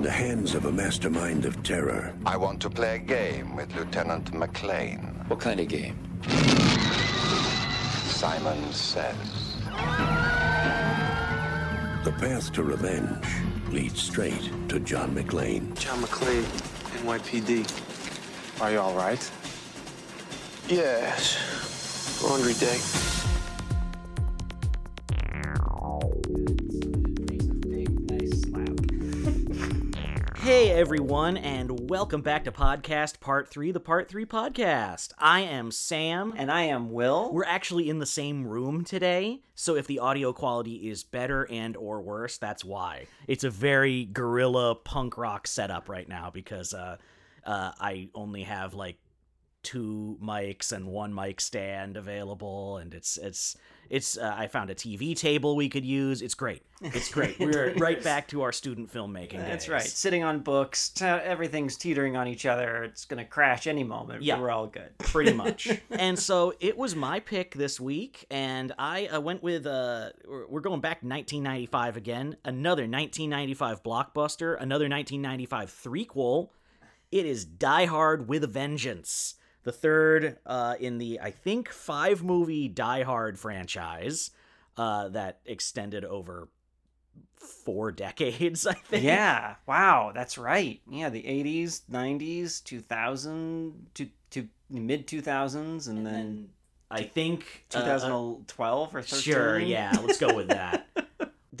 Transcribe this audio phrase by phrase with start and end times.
[0.00, 2.14] in the hands of a mastermind of terror.
[2.24, 5.28] I want to play a game with Lieutenant McClane.
[5.28, 5.94] What kind of game?
[8.06, 9.58] Simon says.
[12.02, 13.26] The path to revenge
[13.68, 15.78] leads straight to John McClane.
[15.78, 16.48] John McClane,
[17.04, 18.62] NYPD.
[18.62, 19.30] Are you all right?
[20.66, 22.22] Yes.
[22.24, 23.09] Laundry day.
[30.50, 35.12] Hey everyone, and welcome back to Podcast Part 3, the Part 3 podcast.
[35.16, 36.34] I am Sam.
[36.36, 37.32] And I am Will.
[37.32, 41.76] We're actually in the same room today, so if the audio quality is better and
[41.76, 43.06] or worse, that's why.
[43.28, 46.96] It's a very guerrilla punk rock setup right now because uh,
[47.46, 48.98] uh, I only have like
[49.62, 53.56] two mics and one mic stand available and it's it's
[53.90, 56.22] it's uh, I found a TV table we could use.
[56.22, 56.62] It's great.
[56.80, 57.36] It's great.
[57.40, 59.72] We're right back to our student filmmaking That's days.
[59.72, 59.82] right.
[59.82, 62.84] Sitting on books, t- everything's teetering on each other.
[62.84, 64.22] It's going to crash any moment.
[64.22, 64.38] Yeah.
[64.40, 64.90] We're all good.
[64.98, 65.68] pretty much.
[65.90, 70.46] and so it was my pick this week, and I uh, went with uh, we're
[70.46, 72.36] we're going back 1995 again.
[72.44, 76.50] Another 1995 blockbuster, another 1995 threequel.
[77.10, 82.22] It is Die Hard with a Vengeance, the third uh, in the I think five
[82.22, 84.30] movie Die Hard franchise
[84.76, 86.48] uh, that extended over
[87.36, 88.66] four decades.
[88.66, 89.04] I think.
[89.04, 89.56] yeah.
[89.66, 90.12] Wow.
[90.14, 90.80] That's right.
[90.90, 91.10] Yeah.
[91.10, 96.48] The 80s, 90s, 2000 to, to mid 2000s, and, then
[96.90, 99.20] I think uh, 2012 or 13.
[99.20, 100.88] Sure, yeah, let's go with that.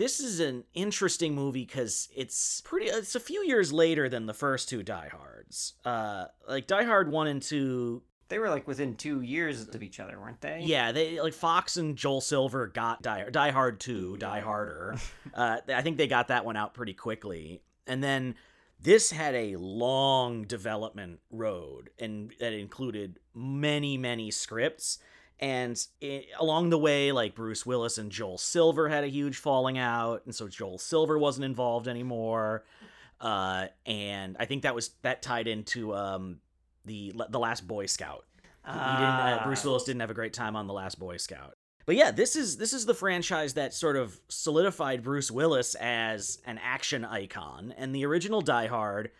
[0.00, 2.86] this is an interesting movie because it's pretty.
[2.86, 5.74] It's a few years later than the first two Die Hards.
[5.84, 8.00] Uh, like Die Hard one and two.
[8.28, 10.62] They were like within two years of each other, weren't they?
[10.64, 14.96] Yeah, they like Fox and Joel Silver got Die, Die Hard two, Die Harder.
[15.34, 18.36] uh, I think they got that one out pretty quickly, and then
[18.80, 24.98] this had a long development road, and that included many, many scripts.
[25.40, 29.78] And it, along the way, like Bruce Willis and Joel Silver had a huge falling
[29.78, 32.64] out, and so Joel Silver wasn't involved anymore.
[33.20, 36.40] Uh, and I think that was that tied into um,
[36.84, 38.24] the the Last Boy Scout.
[38.66, 39.44] He didn't, uh, Ah.
[39.46, 41.56] Bruce Willis didn't have a great time on the Last Boy Scout.
[41.86, 46.38] But yeah, this is this is the franchise that sort of solidified Bruce Willis as
[46.44, 47.72] an action icon.
[47.78, 49.10] And the original Die Hard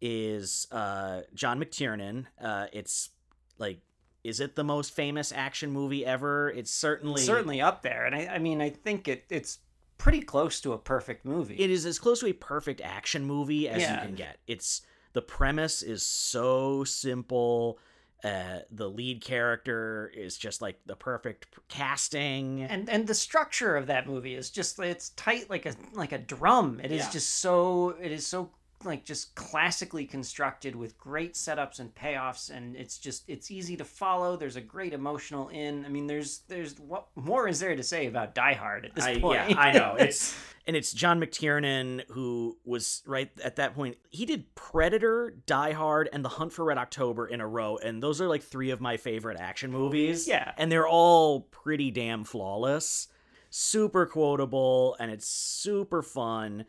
[0.00, 2.26] is uh, John McTiernan.
[2.42, 3.10] Uh, it's
[3.58, 3.80] like,
[4.28, 6.50] is it the most famous action movie ever?
[6.50, 8.04] It's certainly Certainly up there.
[8.06, 9.58] And I, I mean, I think it, it's
[9.96, 11.56] pretty close to a perfect movie.
[11.58, 13.94] it is as close to a perfect action movie as Yeah.
[14.00, 14.38] you can get.
[14.46, 14.82] It's
[15.14, 17.78] the premise is so simple.
[18.24, 22.62] Uh, the lead character is just like the perfect casting.
[22.62, 26.18] and and the structure of that movie is just it's tight like a like a
[26.18, 27.10] drum it is Yeah.
[27.10, 28.50] just so it is so
[28.84, 33.84] like just classically constructed with great setups and payoffs and it's just it's easy to
[33.84, 37.82] follow there's a great emotional in i mean there's there's what more is there to
[37.82, 39.96] say about die hard at this I, point Yeah, I know.
[40.08, 40.34] It's
[40.66, 43.96] and it's John McTiernan who was right at that point.
[44.10, 48.02] He did Predator, Die Hard, and The Hunt for Red October in a row, and
[48.02, 50.28] those are like three of my favorite action movies.
[50.28, 50.52] Yeah.
[50.58, 53.08] and they're all pretty damn flawless,
[53.48, 56.66] super quotable, and it's super fun.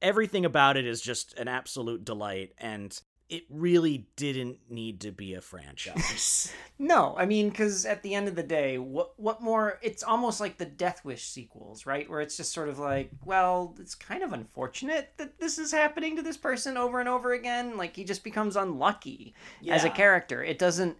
[0.00, 2.98] Everything about it is just an absolute delight, and
[3.28, 6.52] it really didn't need to be a franchise.
[6.78, 10.40] no i mean because at the end of the day what what more it's almost
[10.40, 12.08] like the death wish sequels right?
[12.08, 16.16] Where it's just sort of like well it's kind of unfortunate that this is happening
[16.16, 17.76] to this person over and over again.
[17.76, 19.34] Like he just becomes unlucky
[19.68, 20.42] as a character.
[20.42, 20.96] It doesn't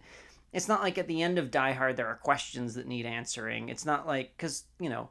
[0.51, 3.69] it's not like at the end of die hard there are questions that need answering.
[3.69, 5.09] It's not like because you know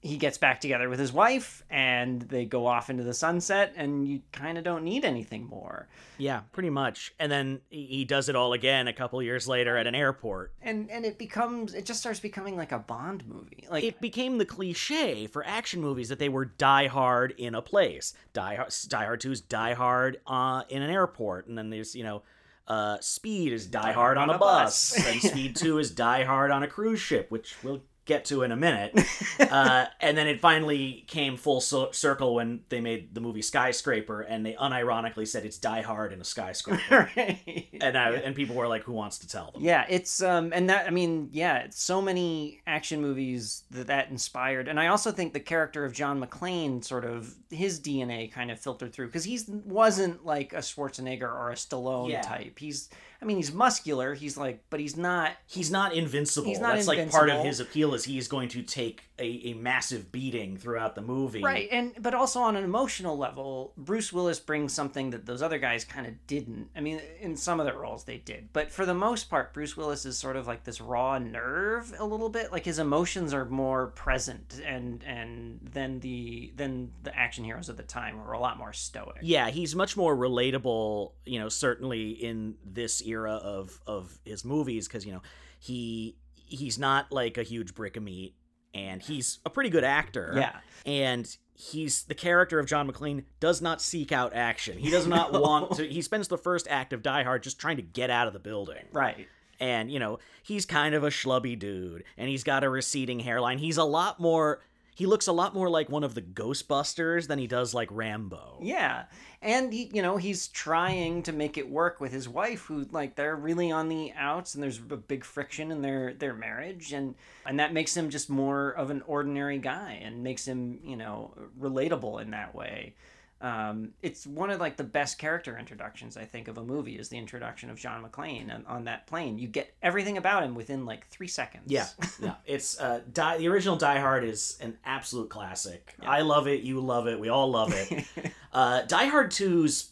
[0.00, 4.06] he gets back together with his wife and they go off into the sunset and
[4.06, 7.14] you kind of don't need anything more yeah, pretty much.
[7.18, 10.52] And then he does it all again a couple years later at an airport.
[10.62, 14.38] and and it becomes it just starts becoming like a bond movie like it became
[14.38, 18.14] the cliche for action movies that they were die hard in a place.
[18.32, 21.94] Die Hard, die hard 2 is die hard uh, in an airport, and then there's
[21.94, 22.22] you know,
[22.66, 26.62] uh, Speed is die, hard on a bus, and Speed Two is die hard on
[26.62, 28.98] a cruise ship, which we'll get to in a minute.
[29.40, 34.22] uh, and then it finally came full cir- circle when they made the movie Skyscraper,
[34.22, 37.10] and they unironically said it's die hard in a skyscraper.
[37.16, 40.52] right And I, and people were like, "Who wants to tell them?" Yeah, it's um
[40.54, 44.68] and that I mean, yeah, it's so many action movies that that inspired.
[44.68, 48.58] And I also think the character of John McClane sort of his DNA kind of
[48.60, 52.22] filtered through cuz he wasn't like a Schwarzenegger or a Stallone Yeah.
[52.22, 52.58] type.
[52.58, 52.88] He's
[53.20, 56.48] I mean, he's muscular, he's like but he's not He's not invincible.
[56.48, 59.50] He's not That's like part of his appeal is he is going to take a,
[59.50, 61.42] a massive beating throughout the movie.
[61.42, 65.58] Right, and but also on an emotional level, Bruce Willis brings something that those other
[65.58, 66.68] guys kind of didn't.
[66.76, 69.76] I mean, in some of their roles they did, but for the most part, Bruce
[69.76, 72.52] Willis is sort of like this raw nerve a little bit.
[72.52, 77.76] Like his emotions are more present, and and than the than the action heroes of
[77.76, 79.18] the time were a lot more stoic.
[79.22, 84.86] Yeah, he's much more relatable, you know, certainly in this era of of his movies
[84.86, 85.22] because you know
[85.58, 88.34] he he's not like a huge brick of meat,
[88.76, 90.32] and he's a pretty good actor.
[90.36, 90.56] Yeah.
[90.84, 94.76] and he's the character of John McClane does not seek out action.
[94.78, 95.86] He does not want to.
[95.88, 98.38] He spends the first act of Die Hard just trying to get out of the
[98.38, 98.84] building.
[98.92, 99.26] Right.
[99.58, 103.56] and you know he's kind of a schlubby dude and he's got a receding hairline
[103.58, 104.60] he's a lot more
[104.96, 108.58] he looks a lot more like one of the ghostbusters than he does like rambo
[108.62, 109.04] Yeah,
[109.42, 113.14] and he, you know, he's trying to make it work with his wife, who like
[113.14, 117.14] they're really on the outs, and there's a big friction in their their marriage, and
[117.44, 121.34] and that makes him just more of an ordinary guy, and makes him, you know,
[121.60, 122.94] relatable in that way.
[123.40, 127.10] Um, it's one of like the best character introductions I think of a movie is
[127.10, 129.38] the introduction of John McClane on, on that plane.
[129.38, 131.64] You get everything about him within like three seconds.
[131.66, 131.86] yeah
[132.20, 132.36] yeah.
[132.46, 135.94] It's uh die, the original die hard is an absolute classic.
[136.00, 138.04] I love it you love it we all love it.
[138.52, 139.90] Uh die hard 2's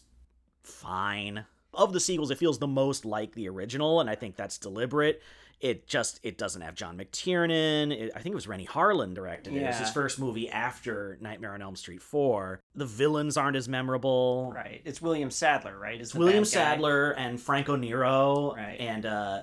[0.63, 1.45] fine.
[1.71, 5.21] Of the sequels it feels the most like the original and i think that's deliberate
[5.61, 7.91] it just it doesn't have John McTiernan.
[7.91, 9.61] It, I think it was Renny Harlin directed it.
[9.63, 12.59] It was his first movie after Nightmare on Elm Street 4.
[12.75, 14.51] The villains aren't as memorable.
[14.55, 14.81] right.
[14.85, 15.99] It's William Sadler, right?
[15.99, 16.45] It's William.
[16.45, 18.77] Sadler and Franco Nero Right.
[18.79, 19.41] and uh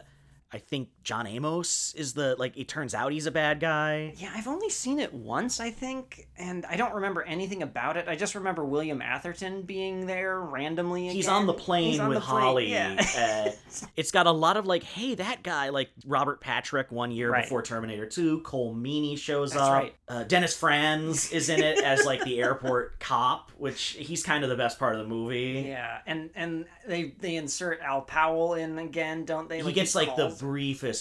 [0.55, 4.15] I think John Amos is the like it turns out he's a bad guy.
[4.17, 8.07] Yeah, I've only seen it once, I think, and I don't remember anything about it.
[8.09, 11.09] I just remember William Atherton being there randomly.
[11.09, 12.71] He's on the plane on with the plane, Holly.
[12.71, 12.97] Yeah.
[13.17, 13.51] uh,
[13.97, 17.45] it's got a lot of like, hey, that guy, like Robert Patrick one year Right.
[17.45, 18.41] before Terminator 2.
[18.43, 19.73] Colm Meaney shows That's up.
[19.73, 19.95] right.
[20.09, 24.51] Uh, Dennis Franz is in it as like the airport cop, which he's kind of
[24.51, 25.65] the best part of the movie.
[25.67, 29.63] yeah, and and they they insert Al Powell in again, don't they?
[29.63, 30.43] he gets like the calls-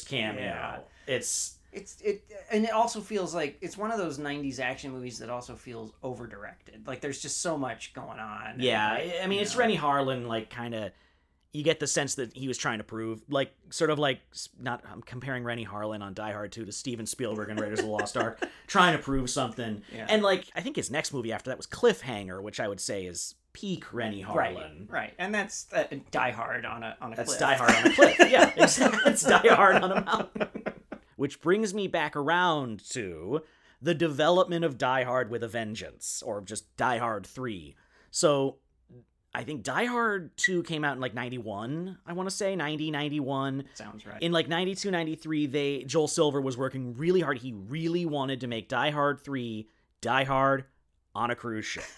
[0.04, 0.42] cameo.
[0.42, 0.80] Yeah.
[1.08, 5.20] It's It's it, and it also feels like it's one of those '90s action movies
[5.20, 6.86] that also feels over directed.
[6.86, 8.56] Like there's just so much going on.
[8.60, 9.60] Yeah, I mean, it's know.
[9.60, 10.92] Renny Harlin, like, kind of.
[11.54, 14.22] You get the sense that he was trying to prove, like, sort of like,
[14.58, 17.86] not I'm comparing Renny Harlin on Die Hard 2 to Steven Spielberg and Raiders of
[17.88, 19.82] the Lost Ark, trying to prove something.
[19.94, 20.06] Yeah.
[20.08, 23.04] And, like, I think his next movie after that was Cliffhanger, which I would say
[23.06, 24.92] is peak Renny Right, Harlin.
[24.92, 27.40] right, and that's uh, Die Hard on a on a That's cliff.
[27.40, 28.16] Die Hard on a cliff.
[28.32, 29.12] Yeah, exactly.
[29.12, 30.48] It's Die Hard on a mountain.
[31.18, 33.42] Which brings me back around to
[33.82, 37.76] the development of Die Hard with a Vengeance, or just Die Hard 3.
[38.10, 38.58] So
[39.34, 42.92] I think Die Hard 2 came out in like 91, I want to say, 90,
[42.92, 43.64] 91.
[43.76, 44.22] Sounds right.
[44.22, 47.38] In like 92, 93, they Joel Silver was working really hard.
[47.38, 49.68] He really wanted to make Die Hard 3
[50.02, 50.66] Die Hard
[51.14, 51.84] on a cruise ship.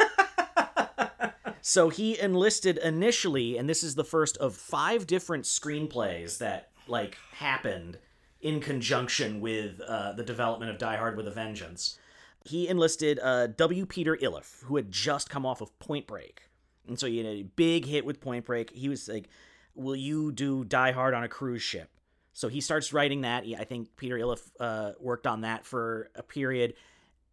[1.65, 7.17] so he enlisted initially, and this is the first of five different screenplays that like
[7.35, 7.97] happened
[8.41, 11.97] in conjunction with uh, the development of Die Hard with a Vengeance.
[12.43, 13.85] He enlisted uh, W.
[13.85, 16.49] Peter Iliff, who had just come off of Point Break,
[16.85, 18.69] and so he had a big hit with Point Break.
[18.71, 19.29] He was like,
[19.73, 21.89] "Will you do Die Hard on a cruise ship?"
[22.33, 23.45] So he starts writing that.
[23.57, 26.73] I think Peter Iliff uh, worked on that for a period,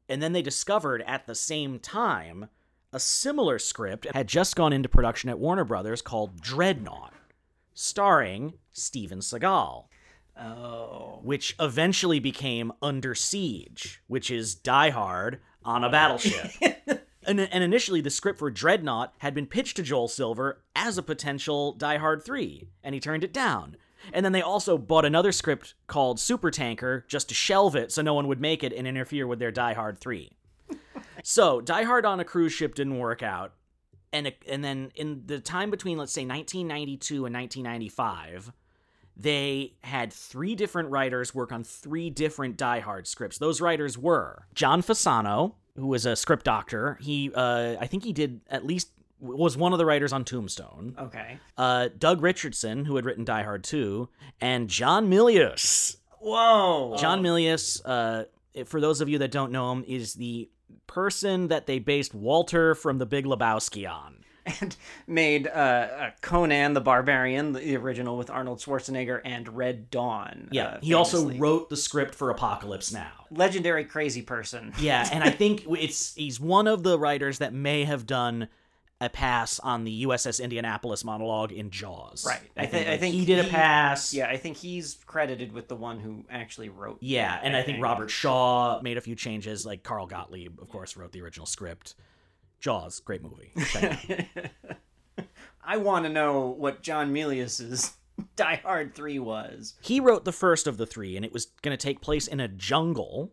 [0.08, 2.48] and then they discovered at the same time
[2.92, 7.12] a similar script had just gone into production at Warner Brothers called Dreadnought,
[7.74, 9.84] starring Steven Seagal,
[10.38, 16.50] oh, which eventually became Under Siege, which is Die Hard on a battleship.
[17.26, 21.02] and, and initially, the script for Dreadnought had been pitched to Joel Silver as a
[21.02, 23.76] potential Die Hard 3, and he turned it down.
[24.12, 28.14] And then they also bought another script called Supertanker just to shelve it so no
[28.14, 30.32] one would make it and interfere with their Die Hard 3.
[31.22, 33.52] So, Die Hard on a cruise ship didn't work out.
[34.12, 38.52] And, and then in the time between, let's say, 1992 and 1995,
[39.16, 43.38] they had three different writers work on three different Die Hard scripts.
[43.38, 46.98] Those writers were John Fasano, who was a script doctor.
[47.00, 50.94] He, uh, I think he did at least was one of the writers on Tombstone.
[50.98, 51.38] okay.
[51.56, 54.08] Uh, Doug Richardson, who had written Die Hard 2,
[54.40, 55.96] and John Milius.
[56.20, 58.24] Whoa, John Milius, uh,
[58.64, 60.50] for those of you that don't know him, is the
[60.86, 64.24] person that they based Walter from The Big Lebowski on.
[64.60, 70.48] and made uh, uh, Conan the Barbarian, the original with Arnold Schwarzenegger, and Red Dawn.
[70.50, 73.26] Yeah, uh, he also wrote the script for Apocalypse Now.
[73.30, 74.72] legendary crazy person.
[74.78, 78.48] Yeah, and I think it's he's one of the writers that may have done
[79.00, 82.24] a pass on the USS Indianapolis monologue in Jaws.
[82.26, 82.40] Right.
[82.56, 82.88] I, I think.
[82.88, 84.12] I think he did a pass.
[84.12, 86.98] Yeah, I think he's credited with the one who actually wrote.
[87.00, 89.64] Yeah, that, and I think Robert Shaw made a few changes.
[89.64, 91.94] Like Carl Gottlieb, of course, wrote the original script.
[92.60, 93.52] Jaws, great movie.
[93.70, 95.24] Check it out.
[95.64, 97.94] I want to know what John Milius's
[98.36, 99.74] Die Hard Three was.
[99.80, 102.38] he wrote the first of the three, and it was going to take place in
[102.40, 103.32] a jungle.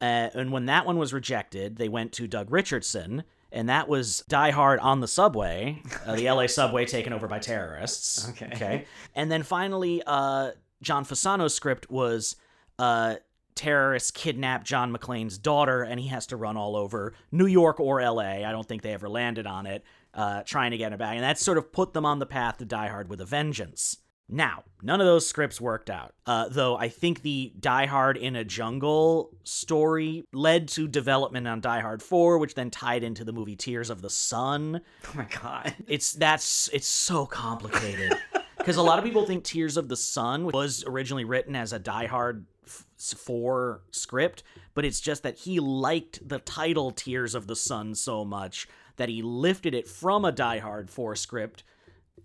[0.00, 4.24] Uh, and when that one was rejected, they went to Doug Richardson, and that was
[4.28, 8.28] Die Hard on the subway, uh, the LA subway taken over by terrorists.
[8.30, 8.50] Okay.
[8.54, 8.84] Okay.
[9.14, 10.52] And then finally, uh,
[10.82, 12.36] John Fasano's script was
[12.78, 13.16] uh,
[13.54, 18.00] terrorists kidnap John McClane's daughter, and he has to run all over New York or
[18.02, 18.46] LA.
[18.46, 21.14] I don't think they ever landed on it, uh, trying to get it back.
[21.14, 23.98] And that sort of put them on the path to Die Hard with a vengeance.
[24.30, 26.14] Now, none of those scripts worked out.
[26.26, 31.62] Uh, though I think the Die Hard in a Jungle story led to development on
[31.62, 34.82] Die Hard 4, which then tied into the movie Tears of the Sun.
[35.06, 35.74] Oh my god.
[35.88, 38.12] It's that's it's so complicated
[38.58, 41.78] because a lot of people think Tears of the Sun was originally written as a
[41.78, 44.42] Die Hard f- 4 script,
[44.74, 49.08] but it's just that he liked the title Tears of the Sun so much that
[49.08, 51.64] he lifted it from a Die Hard 4 script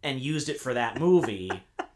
[0.01, 1.49] and used it for that movie.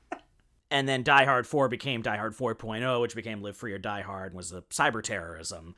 [0.71, 4.01] and then Die Hard 4 became Die Hard 4.0, which became Live Free or Die
[4.01, 5.75] Hard, and was the cyber terrorism.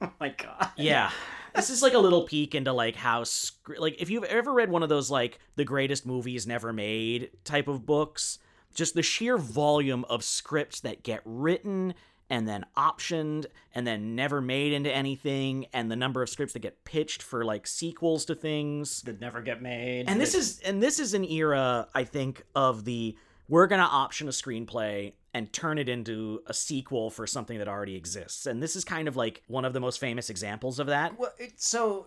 [0.00, 0.70] Oh my god.
[0.76, 1.10] Yeah.
[1.54, 4.70] This is like a little peek into like how scr- like if you've ever read
[4.70, 8.38] one of those like the greatest movies never made type of books,
[8.74, 11.94] just the sheer volume of scripts that get written
[12.28, 16.58] and then optioned and then never made into anything and the number of scripts that
[16.58, 19.00] get pitched for like sequels to things.
[19.02, 20.08] That never get made.
[20.08, 23.16] And this is and this is an era I think of the
[23.48, 27.68] we're going to option a screenplay and turn it into a sequel for something that
[27.68, 28.46] already exists.
[28.46, 31.18] And this is kind of like one of the most famous examples of that.
[31.18, 32.06] Well, it, so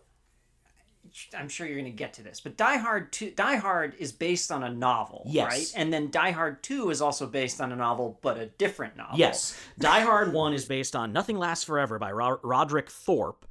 [1.37, 4.11] I'm sure you're going to get to this, but Die Hard 2 Die Hard is
[4.11, 5.47] based on a novel, Yes.
[5.51, 5.73] right?
[5.75, 9.17] And then Die Hard 2 is also based on a novel but a different novel.
[9.17, 9.59] Yes.
[9.79, 13.45] Die Hard 1 is based on Nothing Lasts Forever by Ro- Roderick Thorpe.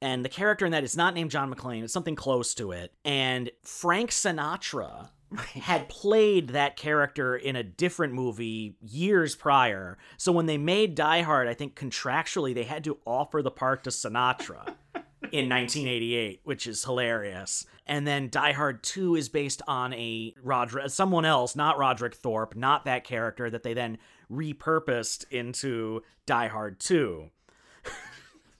[0.00, 2.92] And the character in that is not named John McClane, it's something close to it.
[3.04, 5.10] And Frank Sinatra
[5.54, 9.98] had played that character in a different movie years prior.
[10.16, 13.84] So when they made Die Hard, I think contractually they had to offer the part
[13.84, 14.74] to Sinatra
[15.32, 17.66] in 1988, which is hilarious.
[17.86, 22.56] And then Die Hard 2 is based on a Roderick, someone else, not Roderick Thorpe,
[22.56, 23.98] not that character that they then
[24.30, 27.30] repurposed into Die Hard 2.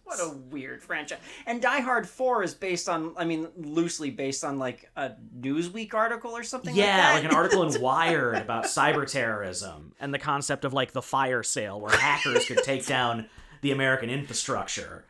[0.05, 1.19] What a weird franchise.
[1.47, 5.95] And Die Hard 4 is based on, I mean, loosely based on like a Newsweek
[5.95, 7.15] article or something Yeah, like that.
[7.15, 11.43] like an article in Wired about cyber terrorism and the concept of like the fire
[11.43, 13.29] sale where hackers could take down
[13.63, 15.05] the American infrastructure.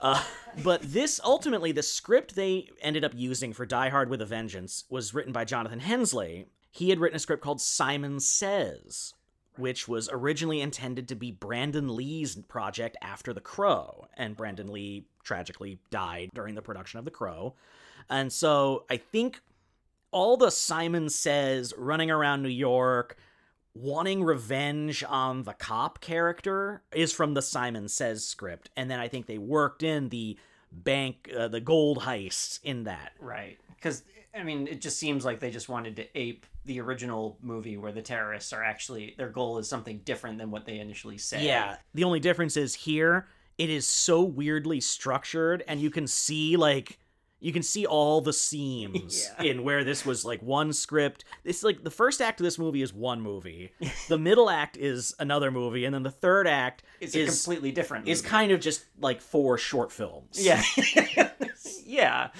[0.00, 0.22] Uh,
[0.62, 4.84] but this ultimately, the script they ended up using for Die Hard with a Vengeance
[4.88, 6.44] was written by Jonathan Hensleigh.
[6.70, 9.14] He had written a script called Simon Says,
[9.58, 14.06] which was originally intended to be Brandon Lee's project after The Crow.
[14.16, 17.54] And Brandon Lee tragically died during the production of The Crow.
[18.08, 19.40] And so I think
[20.10, 23.18] all the Simon Says running around New York,
[23.74, 28.70] wanting revenge on the cop character is from the Simon Says script.
[28.76, 30.38] And then I think they worked in the
[30.72, 33.12] bank, uh, the gold heist in that.
[33.20, 33.58] Right.
[33.74, 34.02] Because,
[34.38, 37.92] I mean, it just seems like they just wanted to ape the original movie where
[37.92, 41.42] the terrorists are actually, their goal is something different than what they initially said.
[41.42, 41.76] Yeah.
[41.94, 43.26] The only difference is here,
[43.56, 46.98] it is so weirdly structured, and you can see, like,
[47.40, 49.50] you can see all the seams Yeah.
[49.52, 51.24] in where this was like one script.
[51.44, 53.72] It's like the first act of this movie is one movie,
[54.08, 57.72] the middle act is another movie, and then the third act It's a is completely
[57.72, 60.44] different is kind of just like four short films.
[60.44, 60.62] Yeah.
[61.84, 62.30] yeah.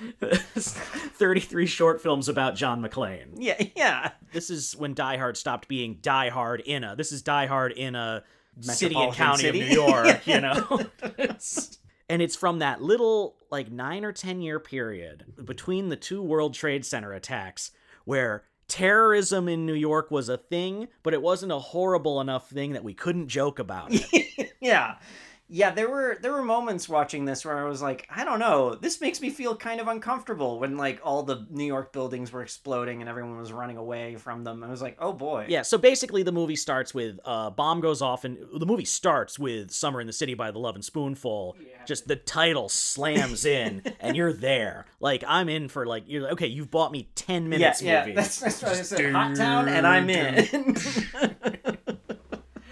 [0.20, 3.28] 33 short films about John McClane.
[3.36, 3.62] Yeah.
[3.76, 4.10] Yeah.
[4.32, 6.96] This is when Die Hard stopped being Die Hard in a.
[6.96, 8.24] This is Die Hard in a
[8.60, 9.62] city and county city.
[9.62, 10.80] of New York, you know?
[12.08, 16.54] and it's from that little, like, nine or 10 year period between the two World
[16.54, 17.70] Trade Center attacks
[18.04, 22.72] where terrorism in New York was a thing, but it wasn't a horrible enough thing
[22.72, 24.52] that we couldn't joke about it.
[24.60, 24.96] yeah
[25.48, 28.74] yeah there were there were moments watching this where i was like i don't know
[28.74, 32.42] this makes me feel kind of uncomfortable when like all the new york buildings were
[32.42, 35.76] exploding and everyone was running away from them i was like oh boy Yeah, so
[35.76, 39.70] basically the movie starts with a uh, bomb goes off and the movie starts with
[39.70, 41.56] Summer in the City by the Lovin' Spoonful.
[41.60, 41.84] Yeah.
[41.84, 44.86] Just the title slams in and you're there.
[45.00, 48.14] Like I'm in for like you're like, okay, you've bought me 10 minutes yeah movie.
[48.14, 50.74] that's, that's what i said hot town and i'm in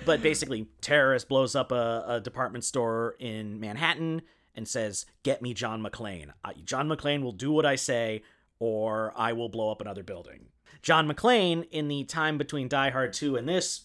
[0.04, 4.22] But basically terrorist blows up a, a department store in Manhattan
[4.54, 6.30] and says, "Get me John McClane.
[6.44, 8.22] I, John McClane will do what I say,
[8.58, 10.46] or I will blow up another building."
[10.82, 13.82] John McClane, in the time between Die Hard 2 and this,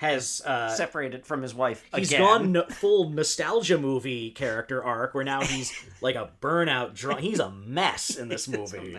[0.00, 2.20] has uh, Separated from his wife he's again.
[2.22, 7.20] gone no, full nostalgia movie character arc where now he's like a burnout drunk.
[7.20, 8.98] He's a mess in this movie.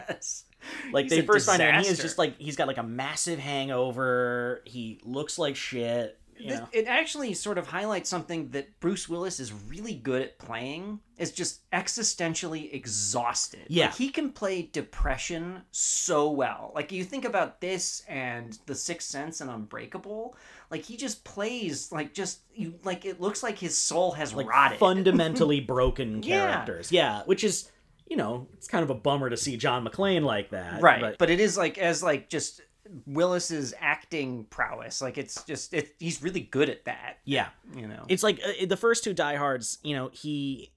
[0.94, 3.40] Like He's they first find out, he is just like he's got like a massive
[3.40, 4.62] hangover.
[4.66, 6.20] He looks like shit.
[6.42, 6.68] You This- know?
[6.72, 11.00] It actually sort of highlights something that Bruce Willis is really good at playing.
[11.18, 13.62] Is just existentially exhausted.
[13.68, 13.86] Yeah.
[13.88, 16.72] Like, he can play depression so well.
[16.74, 20.36] Like you think about this and The Sixth Sense and Unbreakable.
[20.72, 24.48] Like he just plays like just you like it looks like his soul has like
[24.48, 24.80] rotted.
[24.80, 26.48] fundamentally broken Yeah.
[26.54, 26.92] characters.
[26.92, 27.70] Yeah, which is
[28.08, 30.82] you know it's kind of a bummer to see John McClane like that.
[30.82, 32.62] right But, but, it is like as like just
[33.06, 38.06] willis's acting prowess like it's just it, he's really good at that yeah, you know
[38.08, 39.80] it's like uh, the first two Die Hards.
[39.84, 40.72] You know he.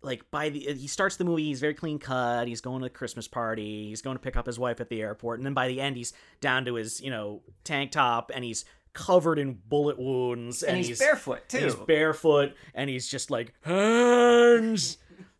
[0.00, 2.46] Like by the he starts the movie, he's very clean cut.
[2.46, 3.88] He's going to a Christmas party.
[3.88, 5.96] He's going to pick up his wife at the airport, and then by the end,
[5.96, 10.76] he's down to his you know tank top, and he's covered in bullet wounds, and,
[10.76, 14.98] he's, barefoot too and he's barefoot and he's just like hands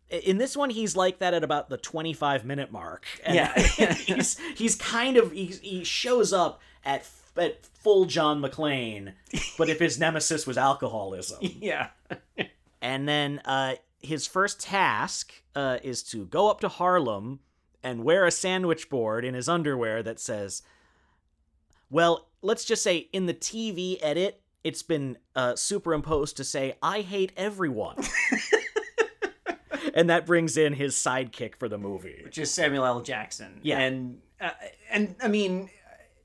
[0.09, 3.57] in this one he's like that at about the 25 minute mark and Yeah.
[3.93, 9.13] he's he's kind of he, he shows up at at full john mcclane
[9.57, 11.89] but if his nemesis was alcoholism yeah
[12.81, 17.39] and then uh his first task uh is to go up to harlem
[17.83, 20.61] and wear a sandwich board in his underwear that says
[21.91, 27.01] well, let's just say in the TV edit, it's been uh, superimposed to say, I
[27.01, 27.95] hate everyone.
[29.99, 32.21] and that brings in his sidekick for the movie.
[32.23, 33.79] which is samuel l jackson Yeah.
[33.79, 34.49] and uh,
[34.91, 35.69] and i mean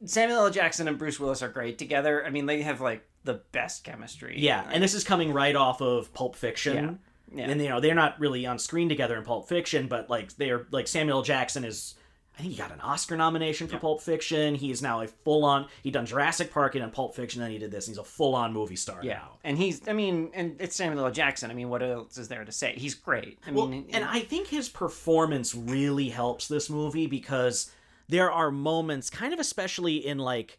[0.05, 3.41] samuel l jackson and bruce willis are great together i mean they have like the
[3.53, 6.99] best chemistry Yeah, and this is coming right off of Pulp Fiction.
[7.35, 7.45] Yeah.
[7.49, 10.67] And you know, they're not really on screen together in Pulp Fiction, but like they're
[10.71, 11.95] like Samuel Jackson is
[12.37, 14.57] I think he got an Oscar nomination for Pulp Fiction.
[14.57, 17.51] He is now a full on he done Jurassic Park and then Pulp Fiction, then
[17.53, 17.87] he did this.
[17.87, 19.39] And he's a full on movie star yeah now.
[19.45, 22.45] and he's i mean and it's samuel l jackson i mean what else is there
[22.45, 26.69] to say he's great i Well, mean and I think his performance really helps this
[26.69, 27.71] movie because
[28.09, 30.59] there are moments, kind of especially in like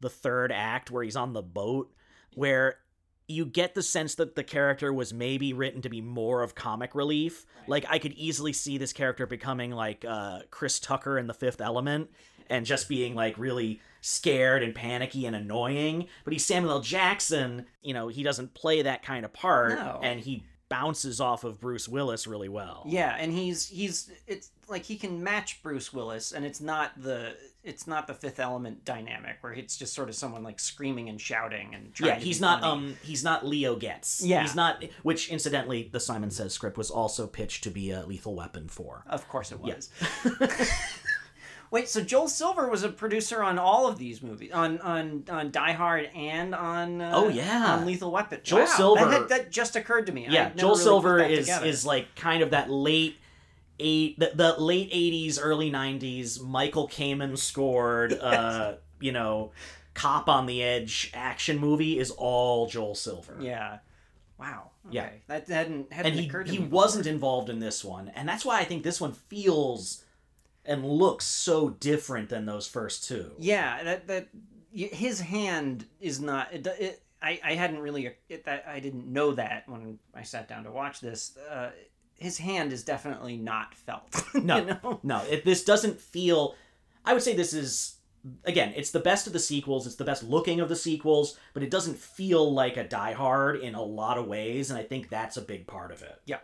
[0.00, 1.90] the third act where he's on the boat,
[2.34, 2.78] where
[3.32, 6.94] you get the sense that the character was maybe written to be more of comic
[6.94, 7.44] relief.
[7.66, 11.60] Like I could easily see this character becoming like uh, Chris Tucker in The Fifth
[11.60, 12.10] Element
[12.50, 16.06] and just being like really scared and panicky and annoying.
[16.24, 16.80] But he's Samuel L.
[16.80, 20.00] Jackson, you know, he doesn't play that kind of part No.
[20.02, 22.84] and he bounces off of Bruce Willis really well.
[22.86, 27.36] Yeah, and he's he's it's like he can match Bruce Willis, and it's not the
[27.62, 31.20] it's not the Fifth Element dynamic where it's just sort of someone like screaming and
[31.20, 32.72] shouting and Yeah, he's not funny.
[32.72, 34.22] um he's not Leo Getz.
[34.24, 34.40] Yeah.
[34.40, 38.34] He's not which incidentally the Simon Says script was also pitched to be a lethal
[38.34, 39.04] weapon for.
[39.06, 39.90] Of course it was.
[40.24, 40.98] Yes.
[41.72, 45.50] Wait, so Joel Silver was a producer on all of these movies, on on on
[45.50, 47.74] Die Hard and on uh, Oh, yeah.
[47.76, 48.40] on Lethal Weapon.
[48.44, 50.26] Joel Wow, Silver- that, had- that just occurred to me.
[50.28, 51.66] Yeah, Joel really Silver is together.
[51.66, 53.16] is like kind of that late
[53.80, 59.50] eight the, the late 80s early 90s Michael Kamen scored uh you know
[59.94, 63.36] cop on the edge action movie is all Joel Silver.
[63.40, 63.78] yeah.
[64.38, 64.70] Wow.
[64.88, 64.96] Okay.
[64.96, 65.08] Yeah.
[65.28, 66.58] that hadn't hadn't and he, occurred to me.
[66.58, 66.68] he me.
[66.68, 70.04] wasn't involved in this one and that's why i think this one feels
[70.64, 74.28] and looks so different than those first two Yeah, that that
[74.72, 76.52] his hand is not.
[76.52, 80.48] It, it, I I hadn't really it, that I didn't know that when I sat
[80.48, 81.36] down to watch this.
[81.50, 81.70] Uh,
[82.16, 84.22] his hand is definitely not felt.
[84.34, 85.00] no you know?
[85.02, 86.54] no it, this doesn't feel
[87.04, 87.96] i would say this is
[88.44, 91.64] again it's the best of the sequels it's the best looking of the sequels but
[91.64, 95.08] it doesn't feel like a die hard in a lot of ways and i think
[95.08, 96.38] that's a big part of it Yeah.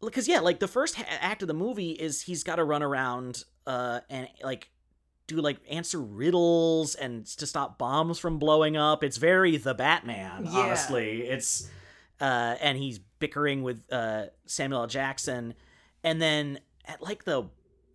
[0.00, 2.82] Because yeah like the first ha- act of the movie is he's got to run
[2.82, 4.70] around uh and like
[5.26, 10.44] do like answer riddles and to stop bombs from blowing up it's very the batman
[10.46, 10.58] Yeah.
[10.58, 11.68] honestly it's
[12.20, 14.86] uh and he's bickering with uh samuel L.
[14.86, 15.54] jackson
[16.04, 17.44] and then at like the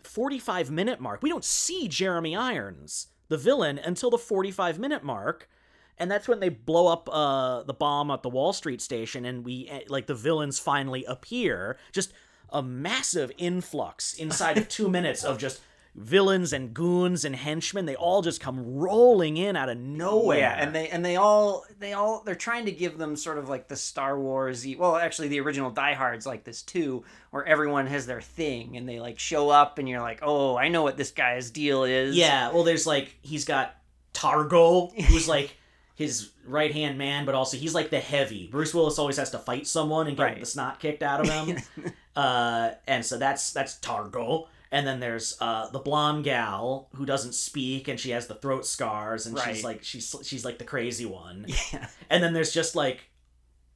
[0.04, 5.48] 45 minute mark we don't see jeremy irons the villain until the 45 minute mark
[5.98, 9.46] and that's when they blow up uh, the bomb at the Wall Street station, and
[9.46, 11.78] we eh, like the villains finally appear.
[11.92, 12.14] Just
[12.50, 15.62] a massive influx inside of two minutes of just
[15.96, 17.86] villains and goons and henchmen.
[17.86, 20.40] They all just come rolling in out of nowhere.
[20.40, 23.50] Yeah, and they and they all they all they're trying to give them sort of
[23.50, 24.66] like the Star Wars.
[24.78, 28.88] Well, actually, the original Die Hard's like this too, where everyone has their thing, and
[28.88, 32.16] they like show up, and you're like, oh, I know what this guy's deal is.
[32.16, 33.76] Yeah, well, there's like he's got
[34.14, 35.56] Targo, who's like
[35.96, 38.48] his right hand man, but also he's like the heavy.
[38.48, 40.40] Bruce Willis always has to fight someone and get Right.
[40.40, 41.58] the snot kicked out of him.
[42.16, 44.48] uh, and so that's that's Targo.
[44.72, 48.66] And then there's uh, the blonde gal who doesn't speak and she has the throat
[48.66, 49.54] scars and Right.
[49.56, 51.46] she's like she's she's like the crazy one.
[51.74, 51.88] Yeah.
[52.10, 53.10] And then there's just like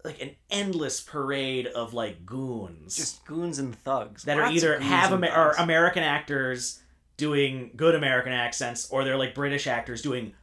[0.03, 4.23] like an endless parade of like goons Just goons and thugs.
[4.23, 5.51] that are Lots of either have Amer- or.
[5.59, 6.81] American actors
[7.17, 10.33] doing good American accents, or they're like British actors doing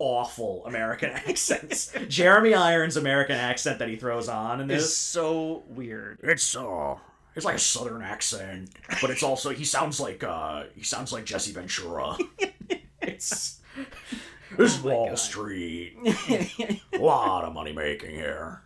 [0.00, 1.92] awful American accents.
[2.08, 6.18] Jeremy Irons' American accent that he throws on in this is so weird.
[6.24, 6.96] It's uh,
[7.36, 11.24] it's like a southern accent, but it's also he sounds like uh, he sounds like
[11.24, 12.16] Jesse Ventura.
[13.02, 13.60] it's
[14.56, 15.18] this is Oh Wall God.
[15.18, 15.96] Street.
[16.92, 18.62] a lot of money making here.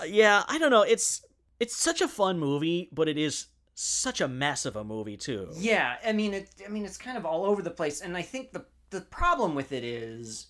[0.00, 0.82] Uh, yeah, I don't know.
[0.82, 1.24] It's
[1.58, 5.48] it's such a fun movie, but it is such a mess of a movie too.
[5.54, 6.50] Yeah, I mean it.
[6.64, 9.54] I mean it's kind of all over the place, and I think the the problem
[9.56, 10.46] with it is,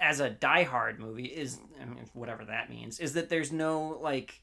[0.00, 3.98] as a Die Hard movie, is I mean whatever that means, is that there's no
[4.00, 4.40] like,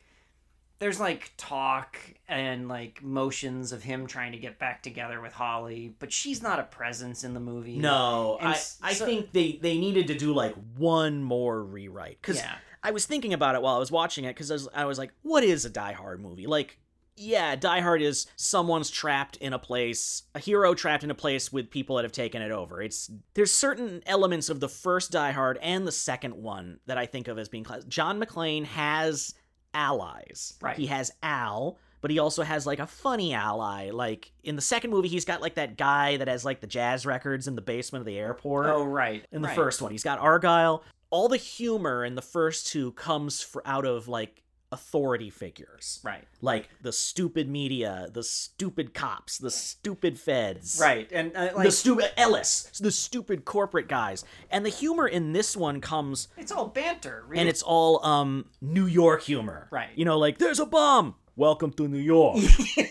[0.80, 5.96] there's like talk and like motions of him trying to get back together with Holly,
[6.00, 7.78] but she's not a presence in the movie.
[7.78, 11.64] No, And I s- I so- think they they needed to do like one more
[11.64, 12.56] rewrite because Yeah.
[12.84, 14.98] I was thinking about it while I was watching it because I was, I was
[14.98, 16.48] like, what is a Die Hard movie?
[16.48, 16.80] Like,
[17.16, 21.52] yeah, Die Hard is someone's trapped in a place, a hero trapped in a place
[21.52, 22.82] with people that have taken it over.
[22.82, 27.06] It's there's certain elements of the first Die Hard and the second one that I
[27.06, 27.84] think of as being class.
[27.86, 29.34] John McClane has
[29.74, 30.58] allies.
[30.62, 30.78] Right.
[30.78, 33.92] He has Al, but he also has like a funny ally.
[33.92, 37.06] Like in the second movie, he's got like that guy that has like the jazz
[37.06, 39.26] records in the basement of the airport Oh right.
[39.32, 39.56] in the right.
[39.56, 39.92] first one.
[39.92, 40.84] He's got Argyle.
[41.10, 46.00] All the humor in the first two comes for, out of like authority figures.
[46.04, 46.24] Right.
[46.42, 50.80] Like the stupid media, the stupid cops, the stupid feds.
[50.82, 51.10] Right.
[51.12, 54.24] And uh, like the stupid Ellis, the stupid corporate guys.
[54.50, 57.24] And the humor in this one comes it's all banter.
[57.28, 57.42] Really.
[57.42, 59.68] and it's all um New York humor.
[59.72, 59.90] Right.
[59.96, 61.16] You know, like there's a bomb.
[61.36, 62.38] Welcome to New York.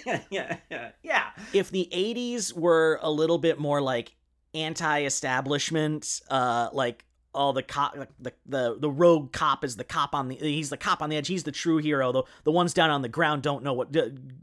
[0.06, 1.24] yeah, yeah, yeah, yeah.
[1.52, 4.14] if the 80s were a little bit more like
[4.54, 10.28] anti-establishment uh like all the cop the, the the rogue cop is the cop on
[10.28, 11.28] the he's the cop on the edge.
[11.28, 12.12] He's the true hero.
[12.12, 13.94] The the ones down on the ground don't know what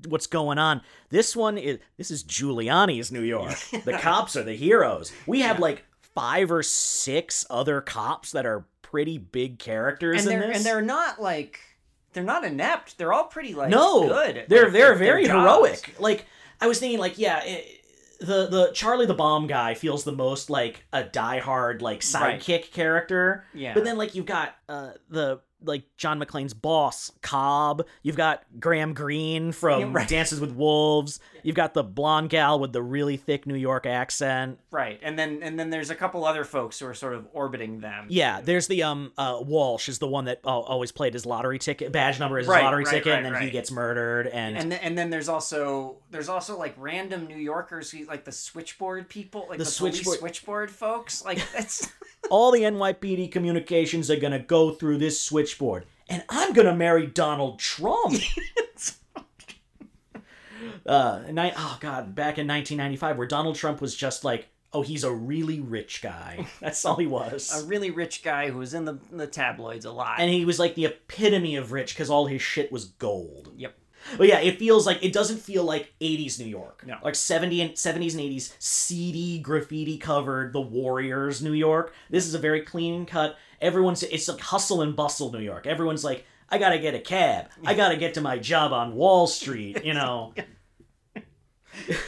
[0.07, 0.81] what's going on.
[1.09, 3.55] This one is this is Giuliani's New York.
[3.85, 5.11] The cops are the heroes.
[5.25, 5.83] We have like
[6.15, 10.57] five or six other cops that are pretty big characters And in they're this.
[10.57, 11.59] and they're not like
[12.13, 12.97] they're not inept.
[12.97, 14.45] They're all pretty like no, good.
[14.47, 15.95] They're they're their very heroic.
[15.99, 16.25] Like
[16.59, 17.76] I was thinking, like yeah, it,
[18.19, 22.39] the the Charlie the Bomb guy feels the most like a diehard like Right.
[22.39, 23.45] sidekick character.
[23.53, 23.73] Yeah.
[23.73, 27.85] But then like you've got uh the like John McClane's boss Cobb.
[28.03, 30.07] You've got Graham Greene from Yeah, right.
[30.07, 31.19] Dances with Wolves.
[31.43, 34.59] You've got the blonde gal with the really thick New York accent.
[34.71, 37.79] Right, and then and then there's a couple other folks who are sort of orbiting
[37.79, 38.05] them.
[38.09, 41.57] Yeah, there's the um uh Walsh is the one that uh, always played his lottery
[41.59, 44.57] ticket badge number is his Right, lottery right, ticket, and then he gets murdered, and,
[44.57, 48.31] And then, and then there's also there's also like random New Yorkers who like the
[48.31, 51.91] switchboard people like The the, switchboard- switchboard folks like that's
[52.29, 57.59] all the NYPD communications are gonna go through this switchboard, and I'm gonna marry Donald
[57.59, 58.15] Trump.
[60.85, 65.03] uh, ni- oh god, back in 1995, where Donald Trump was just like, oh, he's
[65.03, 66.47] a really rich guy.
[66.59, 67.63] That's all he was.
[67.63, 70.19] a really rich guy who was in the the tabloids a lot.
[70.19, 73.51] And he was like the epitome of rich because all his shit was gold.
[73.55, 73.75] yep.
[74.17, 76.83] But yeah, it feels like it doesn't feel like 80s New York.
[76.85, 76.97] No.
[77.03, 81.93] Like 70 and 70s and 80s seedy graffiti covered the Warriors New York.
[82.09, 83.35] This is a very clean cut.
[83.61, 85.65] Everyone's it's like hustle and bustle New York.
[85.67, 87.47] Everyone's like I got to get a cab.
[87.65, 90.33] I got to get to my job on Wall Street, you know.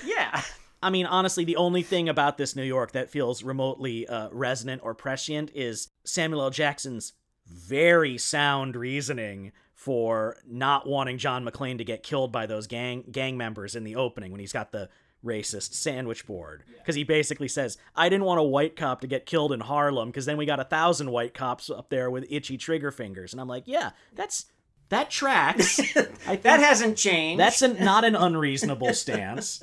[0.04, 0.42] Yeah.
[0.82, 4.82] I mean, honestly, the only thing about this New York that feels remotely uh, resonant
[4.84, 6.50] or prescient is Samuel L.
[6.50, 7.14] Jackson's
[7.46, 13.38] very sound reasoning for not wanting John McClane to get killed by those gang gang
[13.38, 14.90] members in the opening when he's got the
[15.26, 19.26] racist sandwich board because he basically says i didn't want a white cop to get
[19.26, 22.58] killed in harlem because then we got a thousand white cops up there with itchy
[22.58, 24.46] trigger fingers and i'm like yeah that's
[24.88, 25.80] that tracks
[26.28, 27.40] I That hasn't changed.
[27.40, 29.62] that's an, not an unreasonable stance.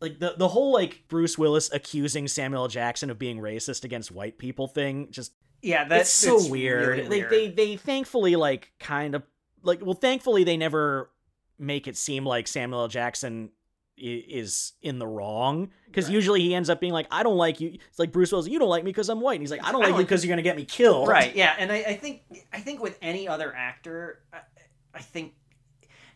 [0.00, 4.38] Like the the whole like Bruce Willis accusing Samuel Jackson of being racist against white
[4.38, 6.12] people thing just yeah, that's it's
[6.44, 6.86] so weird.
[6.98, 7.30] really They, weird.
[7.30, 9.24] they they thankfully like kind of
[9.64, 11.10] like well thankfully they never
[11.58, 12.88] make it seem like Samuel L.
[12.88, 13.50] Jackson
[14.00, 17.78] is in the wrong because usually he ends up being like I don't like you.
[17.88, 19.34] It's like Bruce Willis, you don't like me because I'm white.
[19.34, 21.08] And he's like I don't like you because you're gonna get me killed.
[21.08, 24.38] right yeah and I, I think i think with any other actor i,
[24.94, 25.34] I think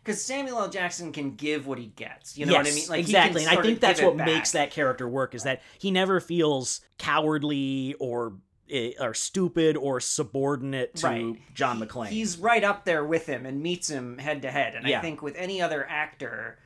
[0.03, 2.95] because samuel l jackson can give what he gets you know what i mean can
[2.95, 3.45] exactly.
[3.45, 7.95] And I think that's what makes that character work is that he never feels cowardly
[7.99, 8.33] or
[8.69, 11.35] eh, are stupid or subordinate to Right.
[11.53, 12.07] John McClane.
[12.07, 14.75] He's right up there with him and meets him head to head.
[14.75, 14.99] And Yeah.
[14.99, 16.57] I think with any other actor,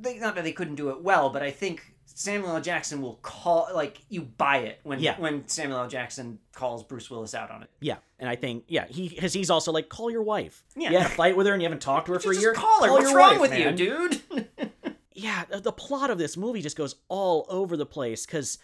[0.00, 2.60] they, not that they couldn't do it well, but I think Samuel L.
[2.60, 5.18] Jackson will call like you buy it when Yeah.
[5.20, 5.88] when Samuel L.
[5.88, 7.70] Jackson calls Bruce Willis out on it.
[7.80, 10.64] yeah, and I think yeah, he because he's also like call your wife.
[10.76, 10.90] Yeah.
[10.90, 12.42] you had a fight with her and you haven't talked to her for a Just
[12.42, 12.52] year.
[12.54, 12.90] call her.
[12.92, 14.48] What's your wrong wife, with you, dude?
[15.14, 18.58] yeah, the- the plot of this movie just goes all over the place because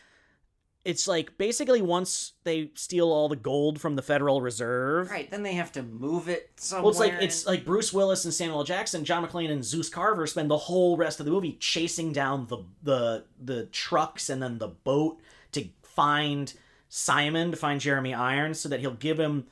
[0.84, 5.10] it's like basically once they steal all the gold from the Federal Reserve.
[5.10, 5.30] right.
[5.30, 6.82] Then they have to move it somewhere.
[6.82, 8.64] Well, it's like it's like Bruce Willis and Samuel L.
[8.64, 12.46] Jackson, John McClane and Zeus Carver spend the whole rest of the movie chasing down
[12.48, 15.20] the the the trucks and then the boat
[15.52, 16.52] to find
[16.88, 19.46] Simon, to find Jeremy Irons, so that he'll give him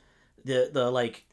[0.45, 1.25] the the like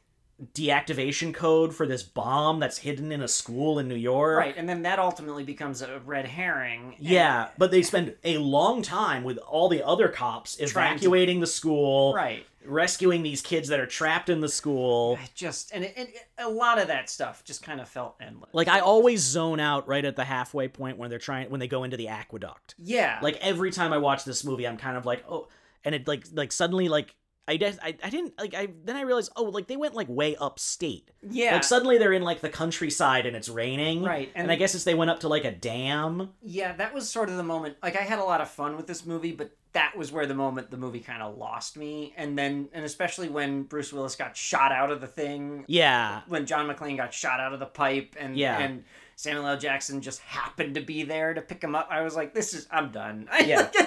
[0.55, 4.39] deactivation code for this bomb that's hidden in a school in New York.
[4.39, 6.95] right, and then that ultimately becomes a red herring.
[6.99, 10.73] and- Yeah, but they spend a long time with all the other cops Trying to-
[11.07, 12.47] evacuating the school, right.
[12.65, 15.19] rescuing these kids that are trapped in the school.
[15.35, 18.51] Just and, it, and it- a lot of that stuff just kind of felt endless.
[18.55, 21.69] Like I always zone out right at the halfway point when they're trying when they
[21.69, 22.75] go into the aqueduct.
[22.79, 25.49] yeah, Like every time I watch this movie, I'm kind of like, oh,
[25.85, 27.15] and it like like suddenly like
[27.51, 30.09] I guess I, I didn't like I then I realized oh like they went like
[30.09, 31.11] way upstate.
[31.29, 34.03] yeah, Like suddenly they're in like the countryside and it's raining.
[34.05, 36.31] Right, And, and- I guess it's they went up to like a dam.
[36.43, 37.77] Yeah, that was sort of the moment.
[37.83, 40.35] Like, I had a lot of fun with this movie, but that was where the
[40.35, 42.13] moment the movie kind of lost me.
[42.17, 46.23] And then, and especially when Bruce Willis got shot out of the thing, Yeah.
[46.29, 48.59] when John McClane got shot out of the pipe, and Yeah.
[48.59, 48.85] and
[49.17, 49.59] Samuel L.
[49.59, 51.89] Jackson just happened to be there to pick him up.
[51.91, 53.29] I was like, this is, I'm done.
[53.45, 53.69] Yeah.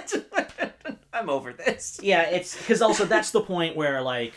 [1.13, 1.99] I'm over this.
[2.03, 4.33] Yeah, it's because also that's the point where like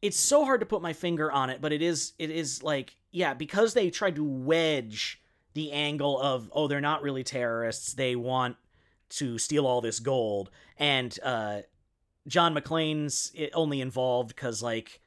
[0.00, 2.96] it's so hard to put my finger on it, but it is it is like
[3.10, 5.20] yeah because they tried to wedge
[5.54, 8.56] the angle of oh they're not really terrorists they want
[9.10, 11.60] to steal all this gold and uh
[12.26, 15.00] John McClane's only involved because like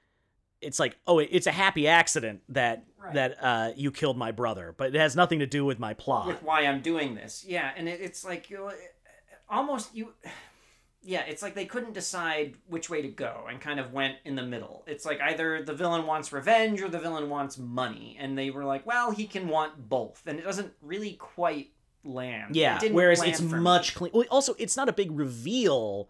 [0.61, 3.13] it's like oh it's a happy accident that Right.
[3.15, 6.27] that uh you killed my brother but it has nothing to do with my plot
[6.27, 7.43] with why I'm doing this.
[7.47, 8.71] Yeah, and it, it's like you
[9.49, 10.13] almost you.
[11.07, 14.35] Yeah, it's like they couldn't decide which way to go and kind of went in
[14.35, 14.83] the middle.
[14.87, 18.65] It's like either the villain wants revenge or the villain wants money, and they were
[18.65, 21.69] like, well, he can want both, and it doesn't really quite
[22.03, 22.55] land.
[22.55, 24.11] Yeah, It didn't whereas land it's much clean.
[24.13, 26.09] Well, also, it's not a big reveal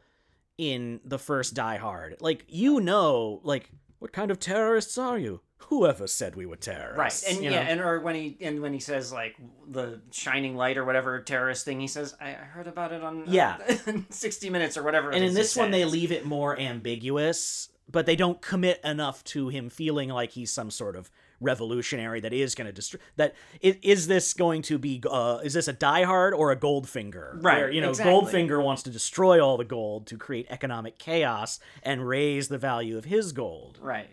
[0.57, 2.15] in the first Die Hard.
[2.21, 5.41] Like you know, like what kind of terrorists are you?
[5.69, 7.69] Whoever said we were terrorists Right, and you yeah, know?
[7.71, 9.35] and or when he and when he says like
[9.67, 13.21] the shining light or whatever terrorist thing, he says, "I, I heard about it on
[13.23, 13.57] uh, Yeah.
[14.09, 18.15] sixty minutes or whatever." and in this one they leave it more ambiguous, but they
[18.15, 21.09] don't commit enough to him feeling like he's some sort of
[21.41, 22.99] revolutionary that is going to destroy.
[23.15, 25.01] That is, is this going to be?
[25.09, 27.41] Uh, is this a Die Hard or a Goldfinger?
[27.43, 28.13] Right, Where, you know, exactly.
[28.13, 32.97] Goldfinger wants to destroy all the gold to create economic chaos and raise the value
[32.97, 33.79] of his gold.
[33.81, 34.09] right.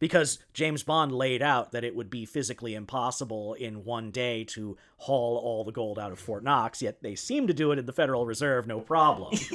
[0.00, 4.76] Because James Bond laid out that it would be physically impossible in one day to
[4.96, 7.86] haul all the gold out of Fort Knox, yet they seem to do it in
[7.86, 9.38] the Federal Reserve no problem.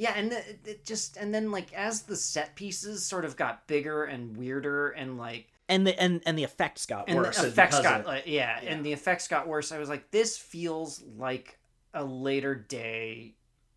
[0.00, 4.04] Yeah, and it, just and then like as the set pieces sort of got bigger
[4.04, 7.38] and weirder and like and the and, and the effects got and worse.
[7.38, 9.72] the effects got like, yeah, and the effects got worse.
[9.72, 11.58] I was like, this feels like
[11.92, 13.34] a later day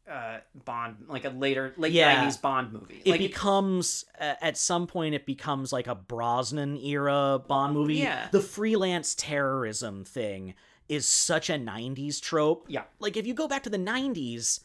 [0.10, 2.16] uh Bond, like a later late Yeah.
[2.16, 3.02] nineties Bond movie.
[3.06, 7.96] it like becomes uh, at some point it becomes like a Brosnan era Bond movie.
[7.96, 8.28] Yeah.
[8.32, 10.56] The freelance terrorism thing
[10.90, 12.66] is such a 90s trope.
[12.68, 12.84] Yeah.
[13.00, 14.60] Like if you go back to the 90s,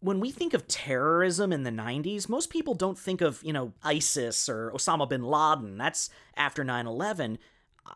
[0.00, 3.72] when we think of terrorism in the 90s, most people don't think of, you know,
[3.82, 5.76] ISIS or Osama bin Laden.
[5.78, 7.38] That's after 9/11.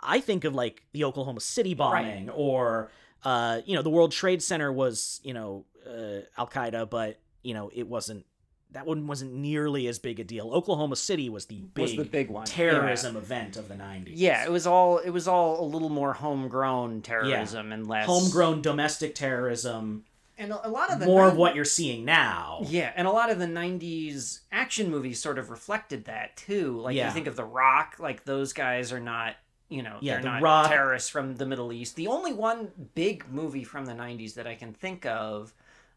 [0.02, 2.90] I think of like the Oklahoma City bombing or
[3.22, 7.54] uh, you know, the World Trade Center was, you know, uh, Al Qaeda, but you
[7.54, 8.26] know, it wasn't
[8.72, 10.52] that one wasn't nearly as big a deal.
[10.52, 14.12] Oklahoma City was the big, Was the big one, terrorism event of the 90s.
[14.14, 18.62] yeah, it was all it was all a little more homegrown terrorism and less Homegrown
[18.62, 20.04] domestic terrorism,
[20.38, 22.60] and a a lot of the more of what you're seeing now.
[22.68, 26.78] Yeah, and a lot of the '90s action movies sort of reflected that too.
[26.80, 27.08] Like Yeah.
[27.08, 29.34] you think of The Rock, like those guys are not,
[29.68, 31.96] you know, Yeah, they're The not Rock- terrorists from the Middle East.
[31.96, 35.52] The only one big movie from the '90s that I can think of,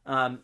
[0.05, 0.39] um,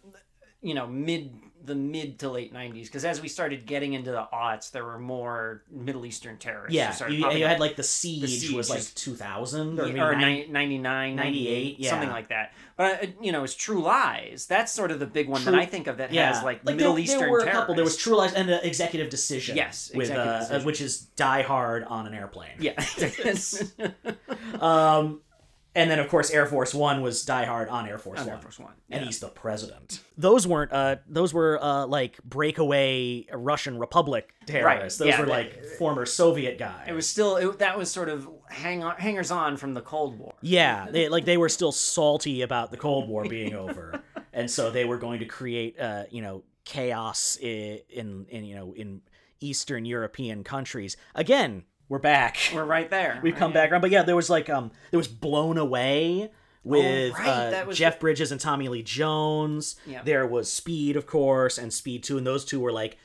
[0.61, 4.27] you know, mid the mid to late '90s, because as we started getting into the
[4.33, 6.73] aughts, there were more Middle Eastern terrorists.
[6.75, 7.51] Yeah, you, you up.
[7.51, 11.89] had like the siege, Siege was like 2000 or, Yeah, or 90 99, 98, 98,
[11.89, 12.53] something like that.
[12.77, 14.47] But uh, you know, it's True Lies.
[14.47, 16.63] That's sort of the big one True- that I think of that yeah, has like,
[16.63, 17.75] there- Middle there, Eastern were a couple.
[17.75, 17.97] There was.
[17.97, 19.57] True Lies and uh, Executive Decision.
[19.57, 20.65] Yes, with Executive uh, Decision.
[20.65, 22.51] which is Die Hard on an airplane.
[22.59, 22.73] Yeah.
[24.61, 25.21] Um,
[25.79, 28.35] And then of course Air Force One was Die Hard on Air Force On One.
[28.35, 30.01] Air Force One, And he's the president.
[30.17, 34.99] Those weren't uh those were uh like breakaway Russian Republic terrorists.
[34.99, 36.85] Those yeah, were they- like former Soviet guys.
[36.87, 40.17] It was still it, that was sort of hang on, hangers on from the Cold
[40.19, 40.33] War.
[40.41, 44.01] Yeah, they like they were still salty about the Cold War being over,
[44.33, 48.55] and so they were going to create, uh, you know, chaos in, in in you
[48.55, 49.01] know in
[49.39, 50.97] Eastern European countries.
[51.15, 52.37] Again, we're back.
[52.53, 53.19] We're right there.
[53.21, 56.31] We've come back around, but yeah, there was like um, there was Blown Away
[56.63, 59.75] with right, uh, was Jeff Bridges and Tommy Lee Jones.
[59.85, 60.03] Yeah.
[60.03, 62.97] There was Speed, of course, and Speed Two, and those two were like,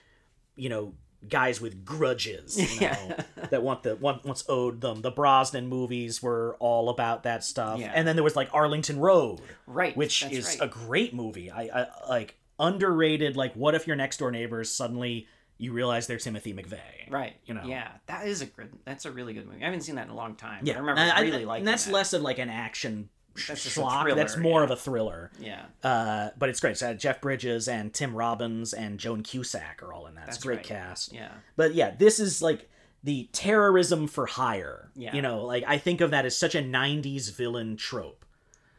[0.56, 0.94] you know,
[1.28, 3.16] guys with grudges, you know,
[3.50, 5.00] that want the want once owed them.
[5.00, 7.92] The Brosnan movies were all about that stuff, Yeah.
[7.94, 10.68] and then there was like Arlington Road, Right, which that's is right.
[10.68, 11.50] a great movie.
[11.50, 13.36] I, I like underrated.
[13.36, 15.26] Like, what if your next door neighbors suddenly
[15.58, 17.36] you realize they're Timothy McVeigh, Right.
[17.46, 18.70] You know, Yeah, that is a good.
[18.84, 19.62] That's a really good movie.
[19.62, 20.64] I haven't seen that in a long time.
[20.66, 20.74] yeah.
[20.74, 21.92] I remember I- really and that's that.
[21.92, 23.08] less of like an action
[23.48, 24.02] That's schlock.
[24.02, 24.64] thriller, that's more yeah.
[24.64, 25.30] of a thriller.
[25.38, 25.62] Yeah.
[25.82, 26.76] Uh, but it's great.
[26.76, 30.28] So Jeff Bridges and Tim Robbins and Joan Cusack are all in that.
[30.28, 30.64] it's a That's great right.
[30.66, 31.12] cast.
[31.12, 31.30] Yeah.
[31.56, 32.68] But yeah, this is like
[33.04, 34.90] the terrorism for hire.
[34.96, 35.14] Yeah.
[35.14, 38.24] You know, like I think of that as such a '90s villain trope.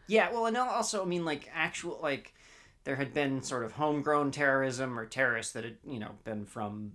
[0.07, 2.33] Yeah, well, and also, I mean, like actual, like
[2.85, 6.93] there had been sort of homegrown terrorism or terrorists that had, you know, been from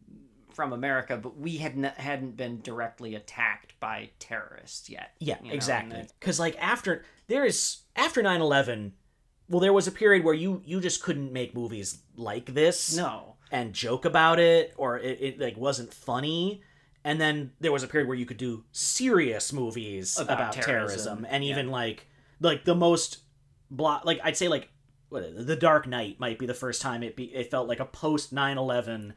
[0.55, 5.12] from America, but we had n- hadn't been directly attacked by terrorists yet.
[5.20, 6.05] Yeah, you know, exactly.
[6.18, 8.92] Because like after there is after 9/11,
[9.48, 12.96] well, there was a period where you you just couldn't make movies like this.
[12.96, 13.37] No.
[13.53, 16.62] and joke about it or it, it like wasn't funny
[17.03, 20.66] and then there was a period where you could do serious movies About about, terrorism,
[21.24, 21.50] terrorism, and yeah.
[21.50, 22.07] even like
[22.40, 23.18] like the most
[23.68, 24.68] blo- like i'd say like
[25.10, 27.84] what the dark knight might be the first time it be it felt like a
[27.84, 29.12] post 9-11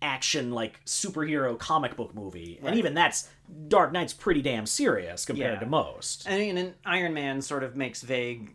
[0.00, 2.58] action like superhero comic book movie.
[2.64, 3.28] And even that's
[3.68, 5.60] dark knight's pretty damn serious compared Yeah.
[5.60, 6.28] to most.
[6.28, 8.52] I mean, and Iron Man sort of makes vague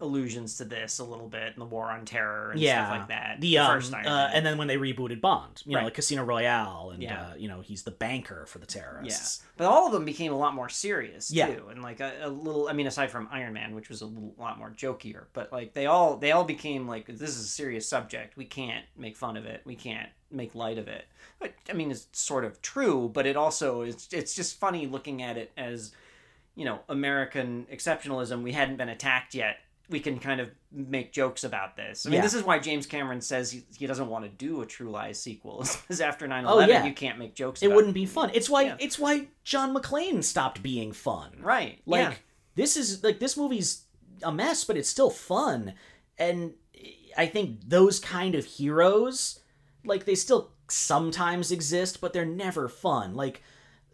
[0.00, 3.08] allusions to this a little bit in the War on Terror and yeah, stuff like
[3.08, 3.40] that.
[3.40, 4.30] The, um, first Iron uh, Man.
[4.34, 5.84] and then when they rebooted Bond, you know, Right.
[5.86, 7.22] like Casino Royale, and Yeah.
[7.30, 9.40] uh, you know, he's the banker for the terrorists.
[9.42, 11.46] Yeah, but all of them became a lot more serious Yeah.
[11.54, 12.68] too, and like a, a little.
[12.68, 15.74] I mean, aside from Iron Man, which was a little, lot more jokier, but like
[15.74, 18.36] they all they all became like this is a serious subject.
[18.36, 19.62] We can't make fun of it.
[19.64, 21.06] We can't make light of it.
[21.40, 24.08] But I mean, it's sort of true, but it also is.
[24.12, 25.92] It's just funny looking at it as,
[26.54, 28.42] you know, American exceptionalism.
[28.42, 29.58] We hadn't been attacked yet.
[29.90, 32.04] We can kind of make jokes about this.
[32.04, 32.22] I mean, Yeah.
[32.22, 35.20] this is why James Cameron says he, he doesn't want to do a True Lies
[35.20, 35.64] sequel.
[35.82, 36.84] Because after 9 Oh, 11, yeah.
[36.84, 38.30] you can't make jokes it wouldn't be fun.
[38.34, 38.76] It's why Yeah.
[38.78, 41.38] it's why John McClane stopped being fun.
[41.40, 41.80] Right.
[41.86, 42.14] Like yeah.
[42.54, 43.84] this is like this movie's
[44.22, 45.74] a mess, but it's still fun.
[46.18, 46.52] And
[47.16, 49.40] I think those kind of heroes,
[49.84, 53.14] like they still sometimes exist, but they're never fun.
[53.14, 53.42] Like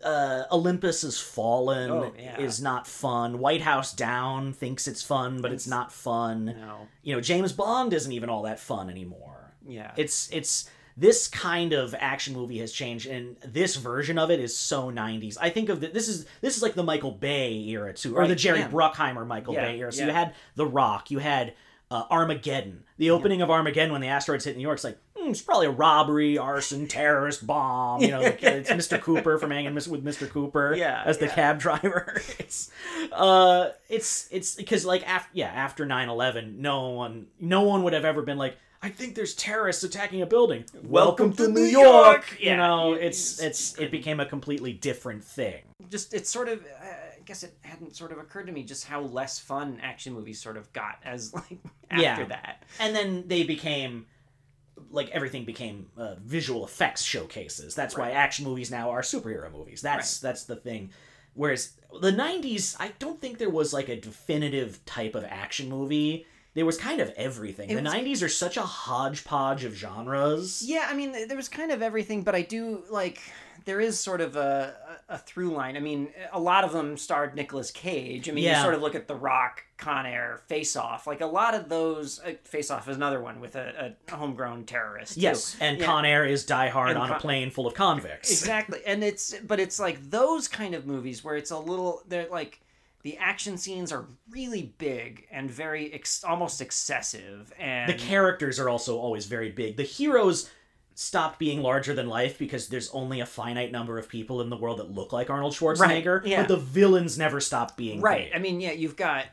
[0.04, 2.38] uh, Olympus has fallen Oh, yeah.
[2.38, 3.38] is not fun.
[3.38, 6.44] White House Down thinks it's fun, but it's, not fun.
[6.46, 6.88] No.
[7.02, 9.54] You know, James Bond isn't even all that fun anymore.
[9.66, 9.92] Yeah.
[9.96, 14.56] It's it's this kind of action movie has changed and this version of it is
[14.56, 15.36] so 90s.
[15.40, 18.28] I think of the, this is this is like the Michael Bay era too or
[18.28, 18.68] the Jerry yeah.
[18.68, 19.92] Bruckheimer Michael Yeah, Bay era.
[19.92, 20.06] So yeah.
[20.08, 21.54] you had The Rock, you had
[21.90, 22.84] uh, Armageddon.
[22.98, 25.66] The opening of Armageddon when the asteroids hit New York, it's like hmm, it's probably
[25.66, 28.00] a robbery, arson, terrorist bomb.
[28.02, 29.00] You know, like, it's Mr.
[29.00, 30.28] Cooper from Hanging with Mr.
[30.28, 31.34] Cooper Yeah, as the yeah.
[31.34, 32.20] cab driver.
[32.38, 32.70] it's
[33.12, 38.04] uh, it's it's because like after yeah after 9-11, no one no one would have
[38.04, 38.56] ever been like.
[38.82, 40.66] I think there's terrorists attacking a building.
[40.82, 42.36] Welcome, to, New York.
[42.38, 45.62] You Yeah, know, it's it's it became a completely different thing.
[45.88, 48.84] just it's sort of uh, I guess it hadn't sort of occurred to me just
[48.84, 51.56] how less fun action movies sort of got as like
[51.90, 52.24] after Yeah.
[52.26, 52.62] that.
[52.78, 54.04] and then they became
[54.90, 57.74] like everything became uh, visual effects showcases.
[57.74, 59.80] That's why action movies now are superhero movies.
[59.82, 60.90] That's that's the thing.
[61.34, 66.26] Whereas the 90s i don't think there was like a definitive type of action movie.
[66.54, 67.70] There was kind of everything.
[67.70, 70.62] It the was- 90s are such a hodgepodge of genres.
[70.64, 73.20] Yeah, I mean there was kind of everything, but I do like
[73.64, 74.74] there is sort of a
[75.08, 75.76] a through line.
[75.76, 78.28] I mean, a lot of them starred Nicolas Cage.
[78.28, 81.06] I mean, you sort of look at The Rock, Con Air, Face Off.
[81.06, 82.20] Like a lot of those.
[82.20, 85.14] Uh, Face Off is another one with a, a homegrown terrorist.
[85.14, 85.20] too.
[85.20, 85.86] yes and Yeah.
[85.86, 89.34] con air is die hard And on a plane full of convicts exactly and it's
[89.46, 92.60] but it's like those kind of movies where it's a little they're like
[93.02, 98.68] the action scenes are really big and very ex- almost excessive and the characters are
[98.68, 99.76] also always very big.
[99.76, 100.50] The heroes
[100.94, 104.56] stopped being larger than life because there's only a finite number of people in the
[104.56, 106.24] world that look like Arnold Schwarzenegger.
[106.24, 106.42] yeah.
[106.42, 108.34] But the villains never stop being right big.
[108.36, 109.26] i mean yeah you've got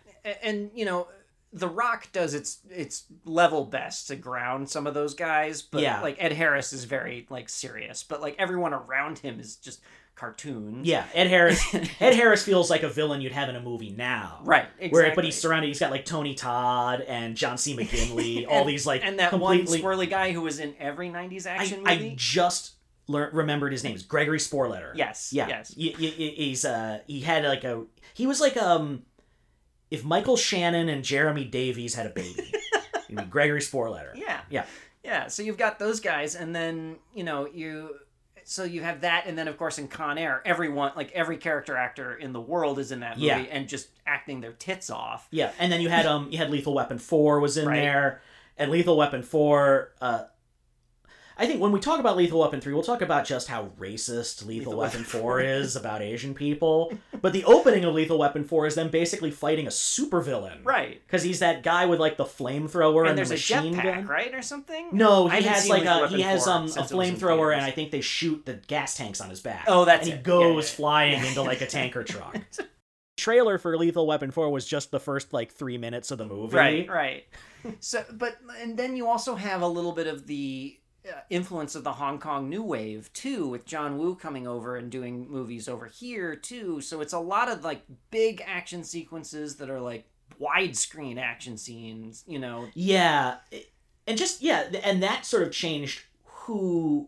[0.43, 1.07] and you know
[1.53, 6.01] the rock does its its level best to ground some of those guys but Yeah.
[6.01, 9.81] like ed harris is very like serious but like everyone around him is just
[10.21, 10.85] cartoons.
[10.87, 11.59] Yeah, Ed Harris.
[11.99, 14.39] Ed Harris feels like a villain you'd have in a movie now.
[14.43, 15.67] Right, Where, but he's surrounded.
[15.67, 17.75] He's got like Tony Todd and John C.
[17.75, 18.45] McGinley.
[18.49, 19.81] all these like and that completely.
[19.81, 22.11] one swirly guy who was in every '90s action I, movie.
[22.11, 22.73] I just
[23.07, 23.95] remembered his name.
[23.95, 24.91] It's Gregory Sporleder.
[24.95, 25.47] Yes, Yeah.
[25.47, 25.73] yes.
[25.77, 29.01] Y- y- he's uh he had like a he was like um
[29.89, 32.53] if Michael Shannon and Jeremy Davies had a baby,
[33.29, 34.11] Gregory Sporleder.
[34.15, 34.65] yeah, Yeah.
[35.03, 35.27] yeah.
[35.27, 37.95] So you've got those guys, and then you know you.
[38.45, 41.75] So you have that, and then of course in Con Air, everyone like every character
[41.77, 43.37] actor in the world is in that movie Yeah.
[43.37, 45.27] and just acting their tits off.
[45.31, 47.75] Yeah, and then you had um you had Lethal Weapon four was in Right.
[47.81, 48.21] there,
[48.57, 49.91] and Lethal Weapon four.
[50.01, 50.23] Uh,
[51.41, 54.45] I think when we talk about Lethal Weapon three, we'll talk about just how racist
[54.45, 56.93] Lethal, Lethal Weapon Weapon four is about Asian people.
[57.19, 61.01] But the opening of Lethal Weapon four is them basically fighting a supervillain, Right.
[61.03, 63.83] Because he's that guy with like the flamethrower and, And there's the a machine jetpack,
[63.83, 64.05] gun.
[64.07, 64.89] right, or something?
[64.91, 67.15] No, he has like Lethal a Weapon he has um a since it was in
[67.15, 67.65] flamethrower, and.
[67.65, 69.65] I think they shoot the gas tanks on his back.
[69.67, 70.17] Oh, that's and he it.
[70.17, 70.75] Yeah, goes yeah, yeah.
[70.75, 72.37] flying into like a tanker truck.
[73.17, 76.55] Trailer for Lethal Weapon Four was just the first like three minutes of the movie.
[76.55, 77.23] Right, right.
[77.79, 80.79] So, but and then you also have a little bit of the
[81.31, 85.29] influence of the Hong Kong New Wave too, with John Woo coming over and doing
[85.29, 86.81] movies over here too.
[86.81, 90.05] So it's a lot of like big action sequences that are like
[90.39, 92.23] widescreen action scenes.
[92.27, 93.37] You know, Yeah,
[94.05, 97.07] and just yeah, and that sort of changed who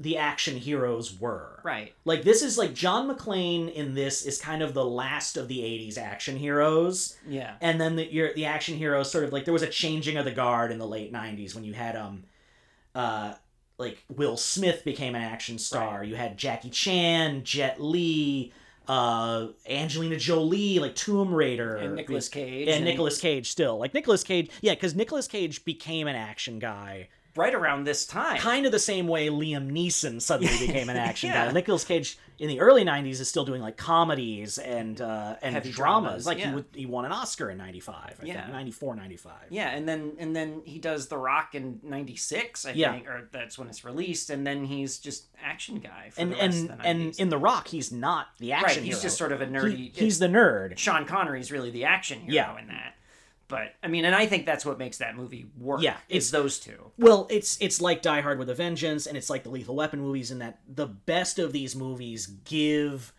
[0.00, 1.60] the action heroes were.
[1.64, 1.92] right?
[2.04, 5.58] Like this is like John McClane in this is kind of the last of the
[5.58, 7.16] '80s action heroes.
[7.26, 10.16] Yeah, and then the your the action heroes sort of like there was a changing
[10.16, 12.24] of the guard in the late 90s when you had um
[12.94, 13.34] uh
[13.78, 16.04] like Will Smith became an action star.
[16.04, 18.52] You had Jackie Chan, Jet Li,
[18.88, 23.78] uh Angelina Jolie, like Tomb Raider and Nicolas Cage, and Nicolas Cage still.
[23.78, 27.08] Like Nicolas Cage, yeah, cuz Nicolas Cage became an action guy
[27.38, 28.38] right around this time.
[28.38, 31.46] kind of the same way Liam Neeson suddenly became an action Yeah.
[31.46, 31.52] guy.
[31.52, 35.72] Nicolas Cage in the early '90s is still doing like comedies and uh, and Heavy
[35.72, 36.24] dramas.
[36.24, 38.40] dramas, Like he would, he won an Oscar in '95, I Yeah.
[38.42, 39.32] think, '94, '95.
[39.50, 42.92] Yeah, and then and then he does The Rock in '96, I Yeah.
[42.92, 46.36] think, or that's when it's released, and then he's just action guy for And the
[46.36, 49.02] rest and of the and in The Rock, he's not the action right, he's hero.
[49.02, 49.96] just sort of a He- nerdy.
[49.96, 50.78] he's the nerd.
[50.78, 52.58] Sean Connery's really the action hero Yeah.
[52.60, 52.94] in that.
[53.48, 55.80] But I mean, and I think that's what makes that movie work.
[55.82, 56.92] Yeah, it's, those two.
[56.98, 60.00] Well, it's it's like Die Hard with a Vengeance, and it's like the Lethal Weapon
[60.00, 63.12] movies in that the best of these movies give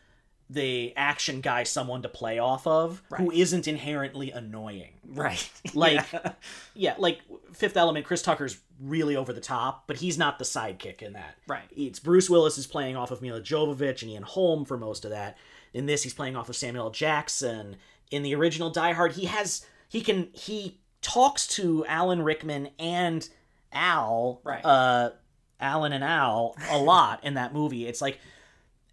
[0.52, 3.38] the action guy someone to play off of who Right.
[3.38, 4.94] isn't inherently annoying.
[5.06, 5.48] Right.
[5.76, 6.32] Like, Yeah.
[6.74, 7.20] yeah, like
[7.54, 11.36] Fifth Element, Chris Tucker's really over the top, but he's not the sidekick in that.
[11.48, 11.70] Right.
[11.76, 15.12] It's Bruce Willis is playing off of Milla Jovovich and Ian Holm for most of
[15.12, 15.38] that.
[15.74, 17.76] In this, he's playing off of Samuel Jackson.
[18.10, 23.28] In the original Die Hard, he has he can he talks to Alan Rickman and
[23.74, 24.64] Al, Right.
[24.66, 25.12] uh,
[25.60, 27.86] Alan and Al a lot in that movie.
[27.88, 28.20] It's like,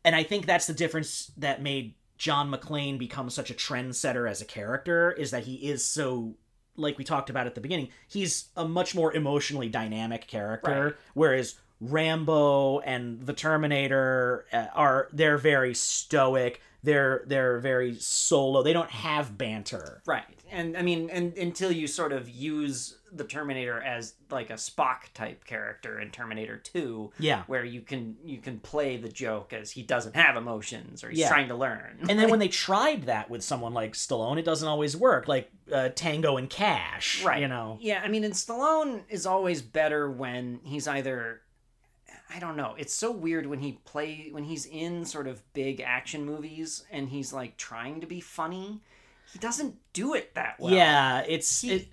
[0.04, 4.40] and I think that's the difference that made John McClane become such a trendsetter as
[4.40, 6.34] a character is that he is so
[6.78, 10.94] like we talked about at the beginning, he's a much more emotionally dynamic character, Right.
[11.14, 16.60] whereas Rambo and the Terminator uh, are they're very stoic.
[16.82, 18.62] They're they're very solo.
[18.62, 20.02] They don't have banter.
[20.06, 20.24] right.
[20.50, 25.12] And I mean, and until you sort of use the Terminator as like a Spock
[25.14, 27.44] type character in Terminator Two, Yeah.
[27.46, 31.18] where you can you can play the joke as he doesn't have emotions or he's
[31.20, 31.28] Yeah.
[31.28, 31.98] trying to learn.
[32.08, 35.26] And then when they tried that with someone like Stallone, it doesn't always work.
[35.28, 39.62] Like uh, Tango and Cash, right You know, yeah i mean and stallone is always
[39.62, 41.40] better when he's either
[42.34, 45.80] i don't know it's so weird when he play when he's in sort of big
[45.80, 48.80] action movies and he's like trying to be funny
[49.32, 51.88] he doesn't do it that well yeah, it's He- it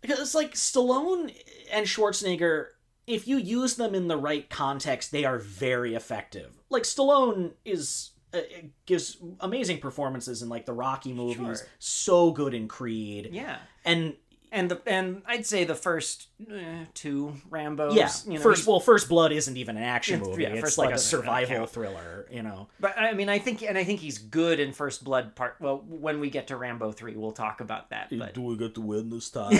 [0.00, 1.34] because it's like Stallone
[1.72, 2.66] and Schwarzenegger.
[3.06, 6.56] If you use them in the right context, they are very effective.
[6.70, 8.40] Like Stallone is uh,
[8.86, 11.68] gives amazing performances in like the Rocky movies, Sure.
[11.78, 14.14] so good in Creed, yeah and
[14.54, 18.80] and the and i'd say the first uh, two rambos yeah, you know, first well,
[18.80, 22.26] First Blood isn't even an action movie; yeah, it's First like Blood a survival thriller,
[22.30, 22.68] you know.
[22.80, 25.82] but i mean i think and i think he's good in first blood part well
[25.86, 29.10] when we get to rambo 3 we'll talk about that but we get to win
[29.10, 29.50] this time?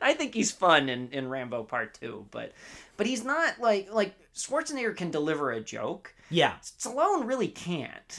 [0.00, 2.52] I think he's fun in, in Rambo Part Two, but
[2.96, 6.14] but he's not like like Schwarzenegger can deliver a joke.
[6.30, 8.18] yeah, Stallone really can't.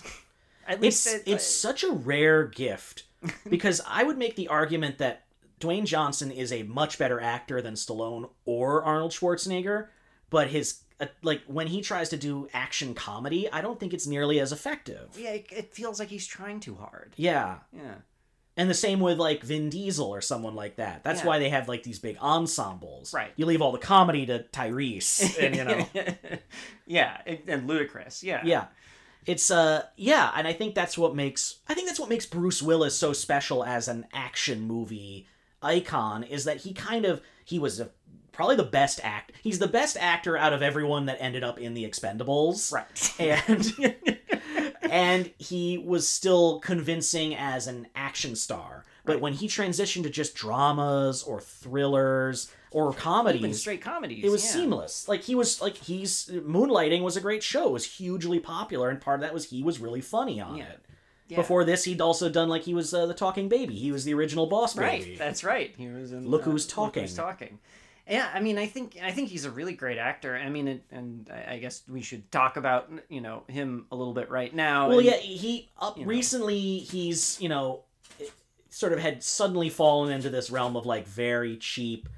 [0.67, 3.03] At it's least it- it's such a rare gift
[3.49, 5.23] because I would make the argument that
[5.59, 9.87] Dwayne Johnson is a much better actor than Stallone or Arnold Schwarzenegger,
[10.29, 14.07] but his uh, like when he tries to do action comedy, I don't think it's
[14.07, 15.09] nearly as effective.
[15.17, 17.13] yeah, it, it feels like he's trying too hard.
[17.15, 17.59] Yeah.
[17.71, 17.95] Yeah,
[18.57, 21.03] And the same with like Vin Diesel or someone like that.
[21.03, 21.27] That's Yeah.
[21.27, 23.13] why they have like these big ensembles.
[23.13, 23.31] Right.
[23.37, 25.85] You leave all the comedy to Tyrese and you know
[26.85, 28.23] yeah, and, and Ludacris.
[28.23, 28.65] Yeah, Yeah.
[29.25, 32.63] it's uh yeah and i think that's what makes i think that's what makes bruce
[32.63, 35.27] willis so special as an action movie
[35.61, 37.89] icon is that he kind of he was a,
[38.31, 41.73] probably the best act he's the best actor out of everyone that ended up in
[41.73, 43.13] the expendables Right.
[43.19, 43.97] and
[44.81, 50.35] and he was still convincing as an action star but when he transitioned to just
[50.35, 54.23] dramas or thrillers or comedies Even straight comedies.
[54.23, 54.51] it was yeah.
[54.51, 55.07] seamless.
[55.07, 57.69] Like he was like he's Moonlighting was a great show.
[57.69, 60.65] It was hugely popular, and part of that was he was really funny on Yeah.
[60.65, 60.85] it.
[61.29, 61.37] Yeah.
[61.37, 63.75] Before this, he'd also done like he was uh, the talking baby.
[63.75, 65.03] He was the original boss Right.
[65.03, 65.15] baby.
[65.15, 65.73] That's right.
[65.77, 66.27] He was in.
[66.27, 67.03] Look uh, Who's Talking.
[67.03, 67.59] Look who's talking.
[68.09, 70.35] Yeah, I mean, I think I think he's a really great actor.
[70.35, 73.95] I mean, it, and I I guess we should talk about you know him a
[73.95, 74.87] little bit right now.
[74.89, 76.09] well, and- yeah, he up you know.
[76.09, 77.83] recently he's you know
[78.71, 82.09] sort of had suddenly fallen into this realm of like very cheap.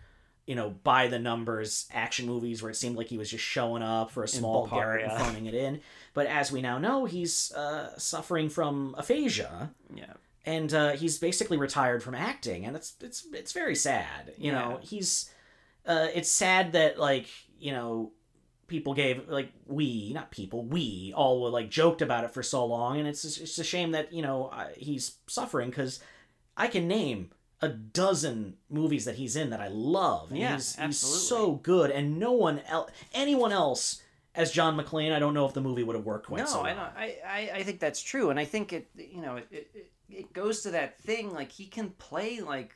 [0.47, 3.83] You know, by the numbers action movies where it seemed like he was just showing
[3.83, 5.81] up for a small part and phoning it in.
[6.13, 9.71] But as we now know, he's uh, suffering from aphasia.
[9.93, 10.13] yeah.
[10.45, 14.33] and uh, he's basically retired from acting, and it's it's it's very sad.
[14.37, 15.31] You know, he's
[15.85, 17.27] uh, it's sad that like
[17.59, 18.11] you know
[18.67, 22.65] people gave like we not people we all were like joked about it for so
[22.65, 25.99] long, and it's it's a shame that you know he's suffering because
[26.57, 27.31] I can name
[27.61, 30.31] a dozen movies that he's in that I love.
[30.31, 31.27] and Yeah, he's, he's absolutely.
[31.27, 34.01] so good, and no one else, anyone else.
[34.33, 36.61] As John McClane, I don't know if the movie would have worked quite no, so
[36.61, 36.75] I well.
[36.75, 36.97] don't.
[36.97, 40.33] I, I I think that's true, and I think it you know it, it it
[40.33, 42.75] goes to that thing like he can play like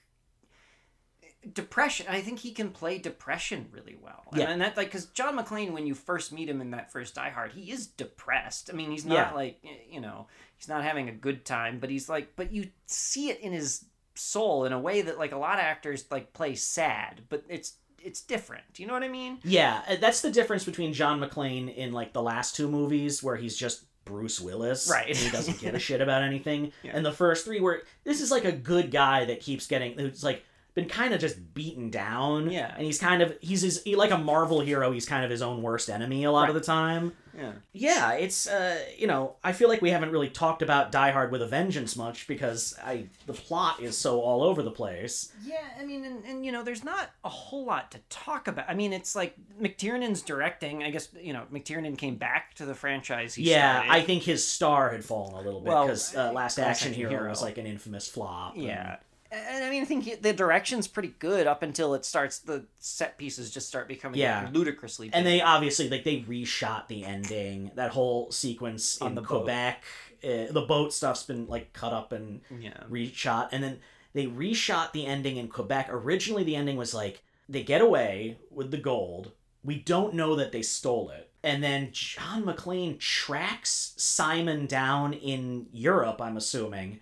[1.53, 2.08] depression.
[2.10, 4.24] I think he can play depression really well.
[4.34, 4.49] Yeah.
[4.49, 7.30] and that like because John McClane, when you first meet him in that first Die
[7.30, 8.70] Hard, he is depressed.
[8.72, 9.34] I mean, he's not Yeah.
[9.34, 10.28] like you know
[10.58, 13.86] he's not having a good time, but he's like, but you see it in his
[14.16, 17.76] soul in a way that like a lot of actors like play sad, but it's
[18.06, 18.64] it's different.
[18.74, 19.39] Do you know what I mean?
[19.43, 23.36] Yeah, uh, that's the difference between John McClane in like the last two movies where
[23.36, 25.08] he's just Bruce Willis, Right.
[25.10, 26.91] and he doesn't give a shit about anything, Yeah.
[26.93, 30.24] and the first three where this is like a good guy that keeps getting who's
[30.24, 30.43] like
[30.76, 32.74] been kind of just beaten down, Yeah.
[32.76, 34.92] and he's kind of he's his he, like a Marvel hero.
[34.92, 37.14] He's kind of his own worst enemy a lot of the time.
[37.38, 37.52] Yeah.
[37.74, 41.32] Yeah, it's uh, you know, I feel like we haven't really talked about Die Hard
[41.32, 45.32] with a Vengeance much because I the plot is so all over the place.
[45.46, 48.70] Yeah, I mean, and, and you know, there's not a whole lot to talk about.
[48.70, 50.84] I mean, it's like McTiernan's directing.
[50.84, 53.36] I guess you know McTiernan came back to the franchise.
[53.36, 53.92] He yeah, started.
[53.92, 57.10] I think his star had fallen a little bit Well, because uh, Last Action Hero,
[57.10, 57.30] Hero.
[57.30, 58.54] was like an infamous flop.
[58.56, 58.98] Yeah, and
[59.36, 62.40] I mean, I think the direction's pretty good up until it starts.
[62.40, 64.50] The set pieces just start becoming Yeah.
[64.54, 65.10] ludicrously.
[65.14, 67.72] and they obviously like they reshot the ending.
[67.76, 69.22] That whole sequence On in the.
[69.22, 69.84] Quebec,
[70.24, 73.80] uh, the boat stuff's been like cut up and yeah, reshot, and then
[74.14, 75.88] they reshot the ending in Quebec.
[75.90, 79.32] Originally, the ending was like they get away with the gold.
[79.64, 81.30] We don't know that they stole it.
[81.44, 87.02] And then John McClane tracks Simon down in Europe, I'm assuming.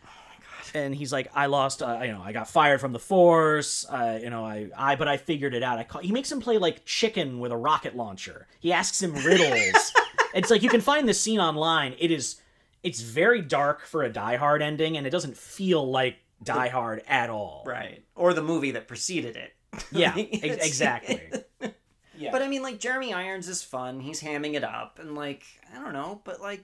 [0.74, 4.20] And he's like, I lost, uh, you know, I got fired from the force, uh,
[4.22, 5.78] you know, I, I, but I figured it out.
[5.78, 8.48] I call, he makes him play like chicken with a rocket launcher.
[8.60, 9.94] He asks him riddles.
[10.34, 11.96] it's like you can find this scene online.
[12.00, 12.42] It is,
[12.82, 17.04] it's very dark for a Die Hard ending, and it doesn't feel like Die Hard
[17.08, 17.64] at all.
[17.66, 18.04] right.
[18.16, 19.54] Or the movie that preceded it.
[19.92, 21.22] Yeah, ex- exactly.
[22.16, 22.32] Yeah.
[22.32, 24.00] But I mean, like Jeremy Irons is fun.
[24.00, 25.44] He's hamming it up, and like
[25.76, 26.64] I don't know, but like,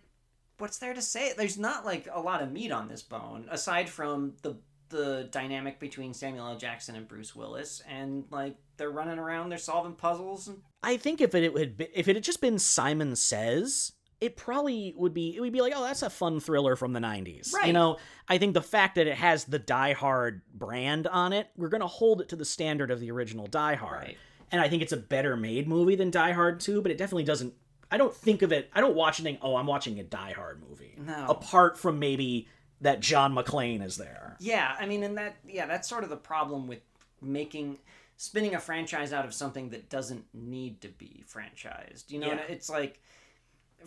[0.60, 1.34] what's there to say?
[1.36, 4.58] There's not like a lot of meat on this bone aside from the
[4.90, 6.58] the dynamic between Samuel L.
[6.58, 11.22] Jackson and Bruce Willis, and like they're running around, they're solving puzzles, and I think
[11.22, 15.36] if it had been, if it had just been Simon Says, it probably would be
[15.36, 17.54] it would be like, oh, that's a fun thriller from the '90s.
[17.66, 17.98] You know,
[18.28, 21.88] I think the fact that it has the Die Hard brand on it, we're gonna
[21.88, 24.04] hold it to the standard of the original Die Hard.
[24.04, 24.18] Right.
[24.52, 27.24] And I think it's a better made movie than Die Hard 2, but it definitely
[27.24, 27.54] doesn't.
[27.92, 28.70] I don't think of it.
[28.74, 29.40] I don't watch anything.
[29.42, 30.96] oh, I'm watching a Die Hard movie.
[30.98, 31.26] No.
[31.28, 32.48] Apart from maybe
[32.82, 34.38] that John McClane is there.
[34.40, 36.80] yeah, I mean, and that yeah, that's sort of the problem with
[37.22, 37.80] making
[38.18, 42.10] spinning a franchise out of something that doesn't need to be franchised.
[42.12, 42.42] You know, Yeah.
[42.48, 43.00] it's like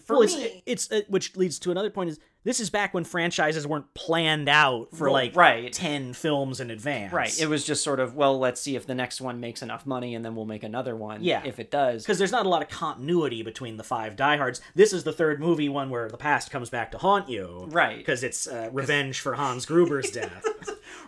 [0.05, 3.05] for well, me, it's uh, which leads to another point is this is back when
[3.05, 5.72] franchises weren't planned out for Well, like right.
[5.72, 7.12] 10 films in advance.
[7.12, 7.40] Right.
[7.40, 10.14] It was just sort of, well, let's see if the next one makes enough money
[10.14, 11.22] and then we'll make another one.
[11.22, 11.43] Yeah.
[11.45, 12.03] If it does.
[12.03, 14.61] because there's not a lot of continuity between the five diehards.
[14.74, 17.97] This is the third movie, one where the past comes back to haunt you, Right.
[17.99, 20.45] Because it's uh, revenge for Hans Gruber's death.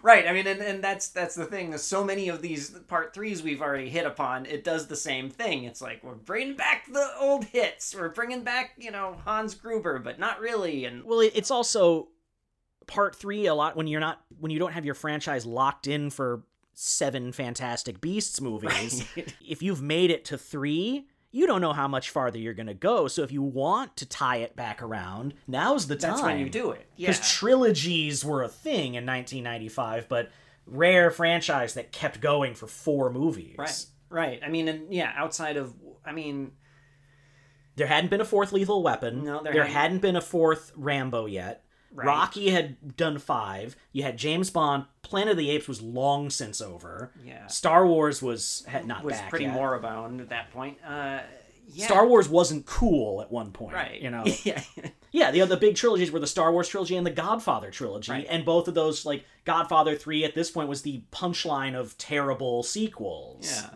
[0.03, 0.27] Right.
[0.29, 1.77] I mean, and, and that's that's the thing.
[1.79, 5.65] So many of these part threes we've already hit upon, it does the same thing.
[5.65, 7.95] It's like, we're bringing back the old hits.
[7.95, 10.85] We're bringing back, you know, Hans Gruber, but not really.
[10.85, 12.09] And well, it's also
[12.87, 16.11] part three a lot when you're not when you don't have your franchise locked in
[16.11, 16.43] for
[16.75, 19.05] seven Fantastic Beasts movies.
[19.47, 21.07] If you've made it to three.
[21.31, 23.09] you don't know how much farther you're going to go.
[23.09, 26.11] So if you want to tie it back around, now's the time.
[26.13, 26.87] That's when you do it.
[26.97, 27.09] Yeah.
[27.09, 30.31] Because trilogies were a thing in 1995, but
[30.67, 33.57] rare franchise that kept going for four movies.
[33.59, 33.87] Right.
[34.11, 34.41] Right.
[34.45, 36.53] I mean, and yeah, outside of, I mean,
[37.77, 39.25] There hadn't been a fourth Lethal Weapon.
[39.25, 39.77] No, there there hadn't.
[39.77, 41.65] hadn't been a fourth Rambo yet.
[41.93, 42.07] Right.
[42.07, 43.77] Rocky had done five.
[43.93, 44.87] You had James Bond.
[45.03, 47.13] Planet of the Apes was long since over.
[47.25, 47.47] Yeah.
[47.47, 49.55] Star Wars was had not was back pretty yet.
[49.55, 50.79] moribund at that point.
[50.85, 51.21] Uh,
[51.69, 51.87] yeah.
[51.87, 53.75] Star Wars wasn't cool at one point.
[53.75, 54.01] Right.
[54.01, 54.25] You know.
[54.45, 54.61] yeah.
[55.13, 58.27] Yeah, the other big trilogies were the Star Wars trilogy and the Godfather trilogy, Right.
[58.29, 62.65] and both of those, like Godfather three, at this point was the punchline of terrible
[62.65, 63.47] sequels.
[63.63, 63.71] Yeah.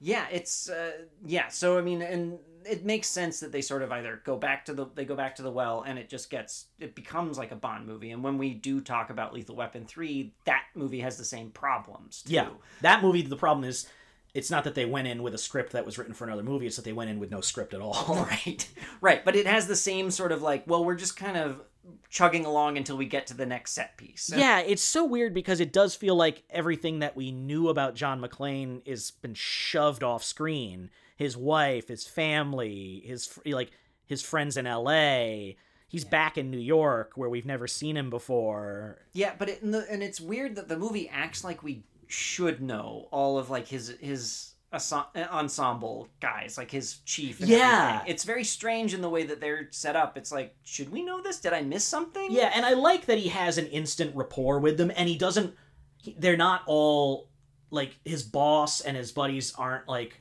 [0.00, 0.90] Yeah, it's uh,
[1.24, 1.48] yeah.
[1.48, 2.38] So I mean, and
[2.68, 5.36] it makes sense that they sort of either go back to the they go back
[5.36, 8.10] to the well, and it just gets it becomes like a Bond movie.
[8.10, 12.22] And when we do talk about Lethal Weapon three, that movie has the same problems.
[12.22, 12.34] Too.
[12.34, 12.48] yeah.
[12.82, 13.88] That movie, the problem is,
[14.34, 16.66] it's not that they went in with a script that was written for another movie;
[16.66, 18.14] it's that they went in with no script at all.
[18.30, 18.68] right,
[19.00, 19.24] right.
[19.24, 21.62] But it has the same sort of like, well, we're just kind of
[22.10, 24.30] chugging along until we get to the next set piece.
[24.34, 28.20] Yeah, it's so weird because it does feel like everything that we knew about John
[28.20, 30.90] McClane is been shoved off screen.
[31.16, 33.70] His wife, his family, his like
[34.06, 35.56] his friends in L.A.
[35.88, 38.98] He's back in New York where we've never seen him before.
[39.12, 42.60] Yeah, but it, and, the, and it's weird that the movie acts like we should
[42.60, 45.02] know all of like his his uh,
[45.32, 47.40] ensemble guys, like his chief.
[47.40, 47.88] And Yeah.
[47.94, 48.12] everything.
[48.12, 50.18] it's very strange in the way that they're set up.
[50.18, 51.40] It's like, should we know this?
[51.40, 52.28] Did I miss something?
[52.30, 55.54] Yeah, and I like that he has an instant rapport with them, and he doesn't.
[56.02, 57.30] He, they're not all
[57.70, 60.20] like his boss and his buddies aren't like.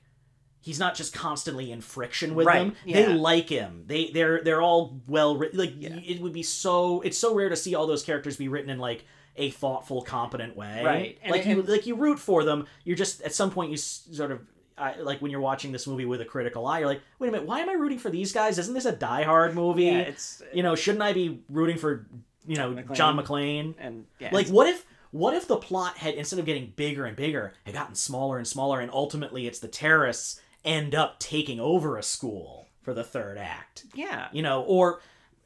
[0.65, 2.75] He's not just constantly in friction with Right, them.
[2.85, 3.05] yeah.
[3.05, 3.83] They like him.
[3.85, 5.59] They they're they're all well written.
[5.59, 7.01] Like it would be so.
[7.01, 9.05] It's so rare to see all those characters be written in like
[9.35, 10.81] a thoughtful, competent way.
[10.83, 12.65] Right, and- like you like you root for them.
[12.83, 14.41] You're just at some point you sort of.
[14.75, 17.31] I like when you're watching this movie with a critical eye, you're like, wait a
[17.31, 18.57] minute, why am I rooting for these guys?
[18.57, 19.83] Isn't this a Die Hard movie?
[19.85, 22.07] Yeah, it's uh, you know, shouldn't I be rooting for
[22.47, 22.93] you know McClane.
[22.95, 23.75] John McClane?
[23.77, 27.15] and yeah, Like, what if what if the plot had instead of getting bigger and
[27.15, 31.97] bigger, had gotten smaller and smaller, and ultimately it's the terrorists end up taking over
[31.97, 33.85] a school for the third act?
[33.93, 34.99] yeah, You know, or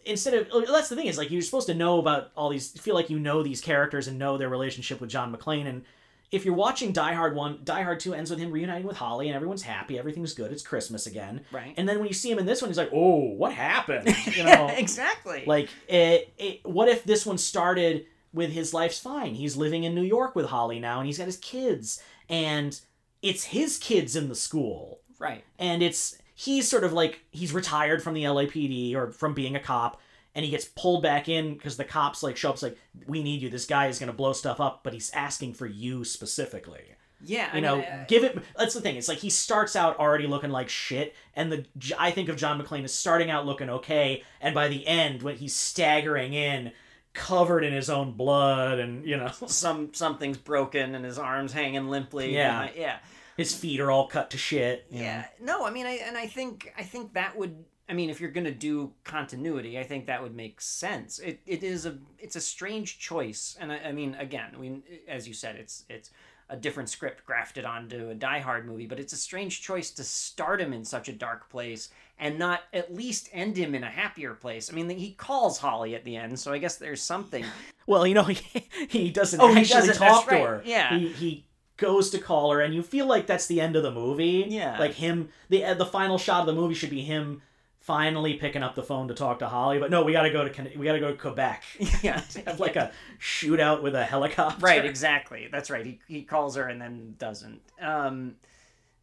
[0.05, 2.95] instead of that's the thing is like you're supposed to know about all these feel
[2.95, 5.83] like you know these characters and know their relationship with John McClane and
[6.31, 9.27] if you're watching Die Hard 1, Die Hard 2 ends with him reuniting with Holly
[9.27, 11.41] and everyone's happy, everything's good, it's Christmas again.
[11.51, 11.73] Right.
[11.75, 14.43] And then when you see him in this one, he's like, "Oh, what happened?" You
[14.43, 14.67] know.
[14.77, 15.43] exactly.
[15.47, 19.33] Like, it, it, what if this one started with his life's fine?
[19.33, 21.99] He's living in New York with Holly now, and he's got his kids,
[22.29, 22.79] and
[23.23, 28.01] it's his kids in the school, right, and it's he's sort of like he's retired
[28.01, 30.01] from the LAPD or from being a cop,
[30.33, 33.41] and he gets pulled back in because the cops like show up, like, "We need
[33.41, 33.49] you.
[33.49, 37.53] This guy is gonna blow stuff up," but he's asking for you specifically yeah.
[37.55, 38.37] You know, mean, uh, give it.
[38.57, 38.95] That's the thing.
[38.95, 41.65] It's like he starts out already looking like shit, and the
[41.97, 45.35] I think of John McClane as starting out looking okay, and by the end, when
[45.35, 46.71] he's staggering in,
[47.13, 51.87] covered in his own blood, and you know, some something's broken and his arms hanging
[51.89, 52.33] limply.
[52.33, 52.61] Yeah.
[52.61, 52.97] I- yeah.
[53.39, 54.91] His feet are all cut to shit.
[54.91, 54.99] know.
[54.99, 55.25] Yeah.
[55.41, 57.63] No, I mean, I and I think I think that would.
[57.87, 61.17] I mean, if you're gonna do continuity, I think that would make sense.
[61.19, 65.27] It it is a it's a strange choice, and I, I mean, again, we as
[65.27, 66.11] you said, it's it's
[66.51, 70.03] a different script grafted onto a Die Hard movie, but it's a strange choice to
[70.03, 73.89] start him in such a dark place and not at least end him in a
[73.89, 74.69] happier place.
[74.71, 77.45] I mean, he calls Holly at the end, so I guess there's something.
[77.87, 80.61] Well, you know, he, he doesn't Oh, he doesn't, talk that's to right, her.
[80.63, 80.95] yeah.
[80.95, 81.45] he he
[81.79, 84.45] goes to call her, and you feel like that's the end of the movie.
[84.47, 84.77] Yeah.
[84.79, 85.29] like him.
[85.49, 87.41] the uh, The final shot of the movie should be him
[87.79, 89.79] finally picking up the phone to talk to Holly.
[89.79, 91.63] But no, we got to go to we got to go to Quebec.
[92.03, 94.63] yeah, have like a shootout with a helicopter.
[94.65, 98.35] right exactly that's right he, he calls her and then doesn't um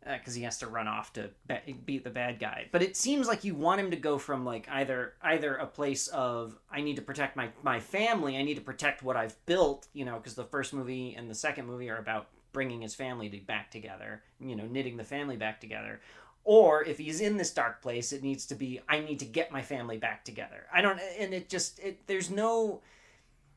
[0.08, 3.26] because he has to run off to ba- beat the bad guy but it seems
[3.26, 6.94] like you want him to go from like either either a place of i need
[6.94, 10.34] to protect my my family i need to protect what i've built you know because
[10.36, 14.22] the first movie and the second movie are about bringing his family to back together
[14.40, 16.00] you know knitting the family back together.
[16.42, 19.52] Or if he's in this dark place it needs to be i need to get
[19.52, 20.64] my family back together.
[20.72, 22.80] I don't and it just it there's no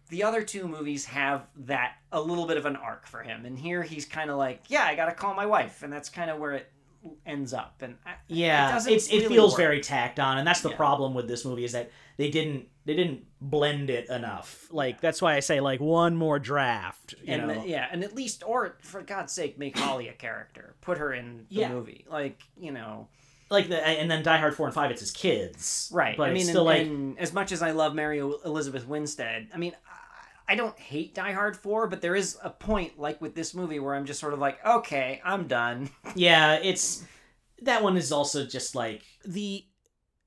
[0.10, 3.45] the other two movies have that a little bit of an arc for him.
[3.45, 5.82] And here he's kind of like yeah i gotta call my wife.
[5.82, 6.70] And that's kind of where it
[7.26, 9.58] ends up and I, Yeah, it, it really feels work.
[9.58, 10.76] very tacked on, and that's the Yeah.
[10.76, 14.68] problem with this movie is that they didn't they didn't blend it enough.
[14.72, 17.14] Like that's why I say like one more draft.
[17.24, 20.14] You and know, the- yeah and at least or for god's sake make holly a
[20.14, 21.70] character put her in the Yeah.
[21.70, 23.08] movie like you know
[23.50, 26.34] like the and then Die Hard four and five, it's his kids, right But i
[26.34, 29.74] mean still and, like and as much as i love mary elizabeth winstead i mean
[30.50, 33.80] I- don't hate Die Hard 4, but there is a point, like with this movie,
[33.80, 35.89] where I'm just sort of like, okay, I'm done.
[36.16, 37.04] yeah, it's
[37.62, 39.66] that one is also just like the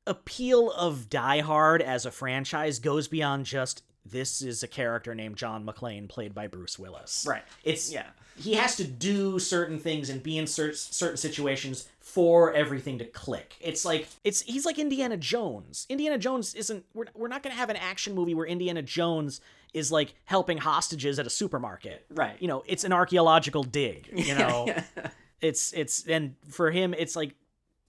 [0.07, 5.37] appeal of Die Hard as a franchise goes beyond just this is a character named
[5.37, 7.25] John McClane played by Bruce Willis.
[7.29, 7.45] Right.
[7.63, 8.07] It's Yeah.
[8.37, 13.05] He has to do certain things and be in cer- certain situations for everything to
[13.05, 13.55] click.
[13.61, 15.87] It's like it's he's like Indiana Jones.
[15.89, 19.41] Indiana Jones isn't we're, we're not going to have an action movie where Indiana Jones
[19.73, 22.07] is like helping hostages at a supermarket.
[22.11, 22.37] Right.
[22.41, 24.75] You know, it's an archaeological dig, you know.
[25.41, 27.35] it's it's and for him it's like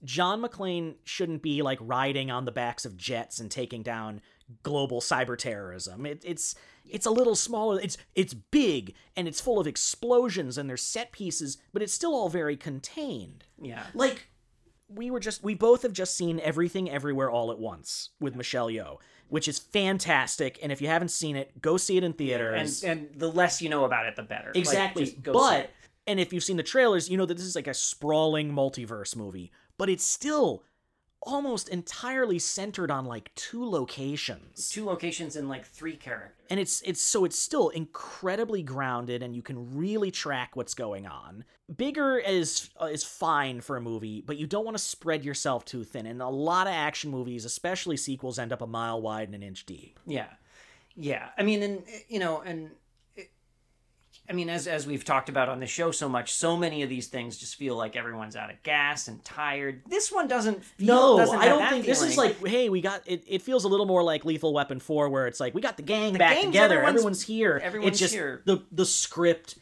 [0.02, 4.20] John McClane shouldn't be like riding on the backs of jets and taking down
[4.62, 6.04] global cyber terrorism.
[6.04, 6.54] It, it's
[6.86, 7.80] it's a little smaller.
[7.80, 12.14] It's it's big and it's full of explosions and there's set pieces, but it's still
[12.14, 13.44] all very contained.
[13.60, 13.84] Yeah.
[13.94, 14.28] Like
[14.88, 18.68] we were just we both have just seen everything everywhere all at once with Michelle
[18.68, 18.98] Yeoh,
[19.28, 20.58] which is fantastic.
[20.62, 22.84] And if you haven't seen it, go see it in And theaters.
[22.84, 24.52] and the less you know about it, the better.
[24.54, 25.06] Exactly.
[25.06, 25.70] see but
[26.06, 29.16] and if you've seen the trailers, you know that this is like a sprawling multiverse
[29.16, 30.62] movie, but it's still
[31.24, 34.68] almost entirely centered on like two locations.
[34.68, 36.46] two locations and like three characters.
[36.50, 41.06] And it's it's so it's still incredibly grounded and you can really track what's going
[41.06, 41.44] on.
[41.74, 45.64] Bigger is uh, is fine for a movie, but you don't want to spread yourself
[45.64, 46.06] too thin.
[46.06, 49.42] And a lot of action movies, especially sequels end up a mile wide and an
[49.42, 49.98] inch deep.
[50.06, 50.28] Yeah,
[50.94, 51.30] yeah.
[51.38, 52.70] I mean, and you know, and
[54.28, 56.88] I mean, as as we've talked about on the show so much, so many of
[56.88, 59.82] these things just feel like everyone's out of gas and tired.
[59.86, 60.64] This one doesn't.
[60.64, 63.22] Feel, No, doesn't I don't think this is like, hey, we got it.
[63.28, 65.82] It feels a little more like Lethal Weapon Four, where it's like we got the
[65.82, 66.76] gang back together.
[66.76, 67.60] everyone's- Everyone's, here.
[67.62, 68.40] everyone's it's just here.
[68.46, 69.56] the the script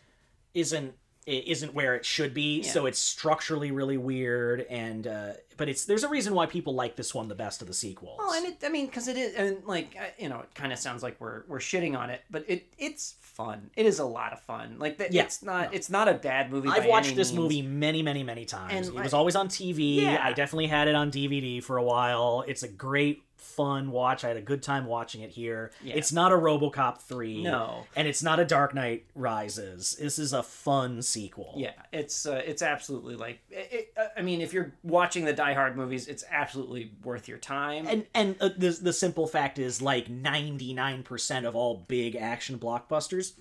[0.54, 0.94] isn't
[1.26, 4.62] it isn't where it should be, so it's structurally really weird.
[4.68, 7.68] And uh, but it's there's a reason why people like this one the best of
[7.68, 8.16] the sequels.
[8.18, 10.72] Well, and it, I mean, because it is, and like, uh, you know, it kind
[10.72, 13.70] of sounds like we're we're shitting on it, but it it's fun.
[13.76, 14.76] It is a lot of fun.
[14.78, 16.68] Like, that, Yeah, it's not it's not a bad movie.
[16.68, 17.42] I've watched this means.
[17.42, 18.88] movie many, many, many times.
[18.88, 20.02] And it was always on TV.
[20.02, 20.20] Yeah.
[20.22, 22.44] I definitely had it on DVD for a while.
[22.46, 24.24] It's a great, fun watch.
[24.24, 25.72] I had a good time watching it here.
[25.82, 25.94] Yeah.
[25.94, 27.42] It's not a RoboCop three.
[27.42, 27.84] No.
[27.96, 29.96] and it's not a Dark Knight Rises.
[30.00, 31.54] This is a fun sequel.
[31.56, 35.32] Yeah, it's uh, it's absolutely like it, it, uh, I mean, if you're watching the
[35.32, 37.86] Die Hard movies, it's absolutely worth your time.
[37.86, 42.16] And and uh, the the simple fact is like ninety nine percent of all big
[42.16, 43.32] action blockbusters,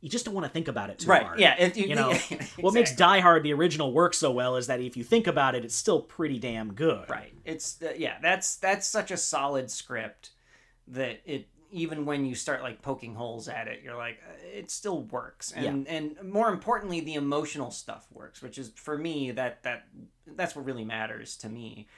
[0.00, 1.40] you just don't want to think about it too right, hard.
[1.40, 2.94] yeah, if you, You know, yeah, what makes.
[2.94, 5.74] Die Hard the original work so well is that if you think about it, it's
[5.76, 7.08] still pretty damn good.
[7.10, 7.32] right.
[7.44, 10.30] It's uh, yeah, that's that's such a solid script
[10.88, 14.70] that it even when you start like poking holes at it, you're like uh, it
[14.70, 15.52] still works.
[15.52, 19.84] And and more importantly, the emotional stuff works, which is for me that that
[20.26, 21.88] that's what really matters to me.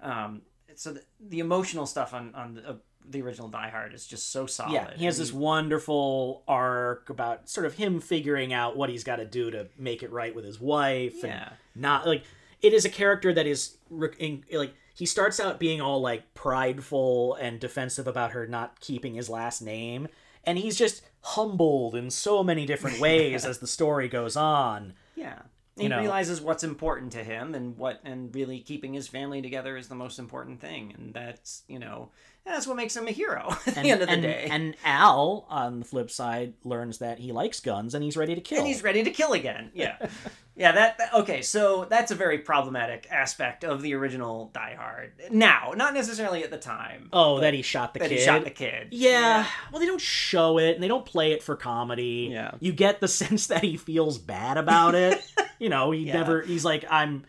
[0.00, 0.42] Um,
[0.74, 2.78] so the, the emotional stuff on on the,
[3.08, 4.72] the original Die Hard is just so solid.
[4.72, 9.16] Yeah, he has this wonderful arc about sort of him figuring out what he's got
[9.16, 11.22] to do to make it right with his wife.
[11.22, 11.48] Yeah.
[11.74, 12.24] And not like
[12.62, 17.58] it is a character that is like he starts out being all like prideful and
[17.58, 20.08] defensive about her not keeping his last name,
[20.44, 24.94] and he's just humbled in so many different ways as the story goes on.
[25.14, 25.40] Yeah.
[25.80, 26.00] You He know.
[26.00, 29.94] realizes what's important to him and what and really keeping his family together is the
[29.94, 30.94] most important thing.
[30.96, 32.10] And that's, you know,
[32.44, 34.48] that's what makes him a hero at And, the end of the and, day.
[34.50, 38.40] and Al, on the flip side, learns that he likes guns and he's ready to
[38.40, 38.58] kill.
[38.58, 39.70] and he's ready to kill again.
[39.74, 39.96] Yeah.
[40.56, 45.12] yeah, that, that okay, so that's a very problematic aspect of the original Die Hard.
[45.30, 47.10] Now, not necessarily at the time.
[47.12, 48.18] oh, that he shot the that kid.
[48.18, 48.88] he shot the kid.
[48.90, 49.46] Yeah.
[49.70, 52.30] Well, they don't show it and they don't play it for comedy.
[52.32, 52.52] Yeah.
[52.58, 55.22] You get the sense that he feels bad about it.
[55.60, 56.14] You know, he Yeah.
[56.14, 57.24] never he's like I'm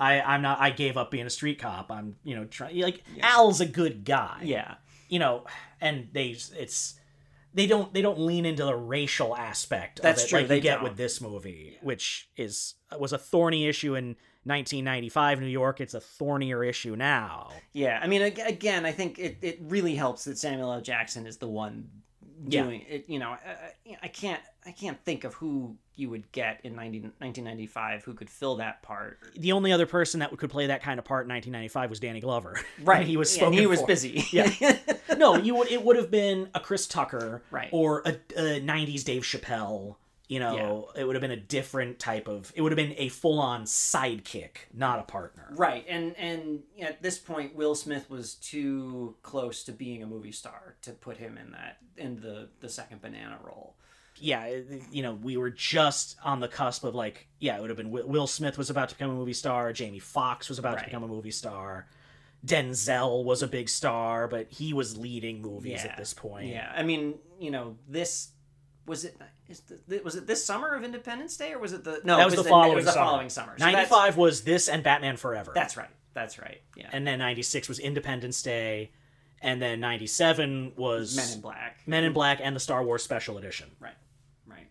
[0.00, 1.90] I I'm not I gave up being a street cop.
[1.92, 4.38] I'm, you know, trying like Al's a good guy.
[4.42, 4.76] Yeah.
[5.10, 5.44] You know,
[5.80, 6.28] and they
[6.58, 6.94] it's
[7.52, 10.60] they don't they don't lean into the racial aspect That's of it true, like they
[10.60, 10.84] get don't.
[10.84, 15.80] with this movie, which is was a thorny issue in 1995 New York.
[15.80, 17.50] It's a thornier issue now.
[17.72, 20.80] Yeah, I mean, again, I think it, it really helps that Samuel L.
[20.80, 21.88] Jackson is the one
[22.46, 22.66] Yeah.
[22.66, 23.04] it.
[23.08, 27.00] You know, I, I can't I can't think of who you would get in 90,
[27.00, 29.18] 1995 who could fill that part.
[29.36, 32.20] the only other person that could play that kind of part in 1995 was Danny
[32.20, 32.58] Glover.
[32.82, 33.86] Right, he was yeah, and spoken he was for.
[33.86, 34.24] busy.
[34.32, 34.50] Yeah.
[35.16, 35.70] no, you would.
[35.70, 37.68] It would have been a Chris Tucker, Right.
[37.72, 39.96] or a, a '90s Dave Chappelle.
[40.32, 42.52] You know, it would have been a different type of.
[42.54, 45.48] It would have been a full-on sidekick, not a partner.
[45.56, 50.32] right, and and at this point, Will Smith was too close to being a movie
[50.32, 53.74] star to put him in that in the the second banana role.
[54.16, 54.60] Yeah,
[54.90, 57.90] you know, we were just on the cusp of like, yeah, it would have been
[57.90, 59.72] Will Will Smith was about to become a movie star.
[59.72, 60.80] Jamie Foxx was about Right.
[60.84, 61.88] to become a movie star.
[62.46, 65.90] Denzel was a big star, but he was leading movies Yeah.
[65.92, 66.48] at this point.
[66.48, 68.30] Yeah, I mean, you know, this
[68.86, 69.16] was it
[69.48, 72.22] is the, was it this summer of Independence Day or was it the no that
[72.22, 73.04] it was, the following was the summer.
[73.06, 75.52] following summer So that's- 95 was this and Batman Forever.
[75.54, 78.90] that's right that's right yeah and then 96 was Independence Day.
[79.44, 83.38] And then 97 was Men in Black Men in Black and the Star Wars Special
[83.38, 83.68] Edition.
[83.80, 83.94] right
[84.46, 84.68] right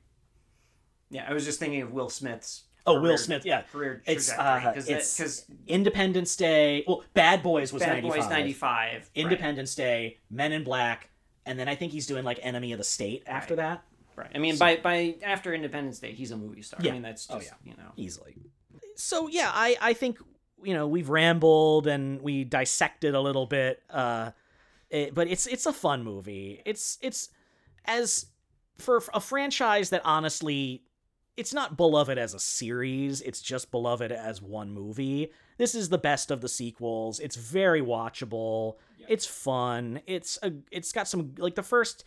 [1.10, 3.62] yeah I was just thinking of Will Smith's Oh, Will career- Smith, yeah.
[3.62, 6.84] career trajectory uh, because it's- because Independence Day.
[6.88, 8.12] Well, Bad Boys was Bad 95.
[8.22, 11.10] Boys ninety five Independence Day, Men in Black,
[11.46, 13.84] and then I think he's doing like Enemy of the State after that.
[14.22, 16.92] Right I mean by by after Independence Day he's a movie star Yeah.
[16.92, 17.72] I mean that's Oh, just yeah.
[17.72, 18.36] you know Easily.
[18.96, 20.18] So yeah, I I think
[20.64, 24.32] you know we've rambled and we dissected a little bit, uh,
[24.90, 26.62] it, but it's it's a fun movie.
[26.66, 27.30] It's it's
[27.86, 28.28] as
[28.78, 30.84] for a franchise that honestly
[31.38, 35.98] it's not beloved as a series it's just beloved as one movie this is the
[35.98, 38.76] best of the sequels it's very watchable
[39.08, 42.04] it's fun it's a it's got some like the first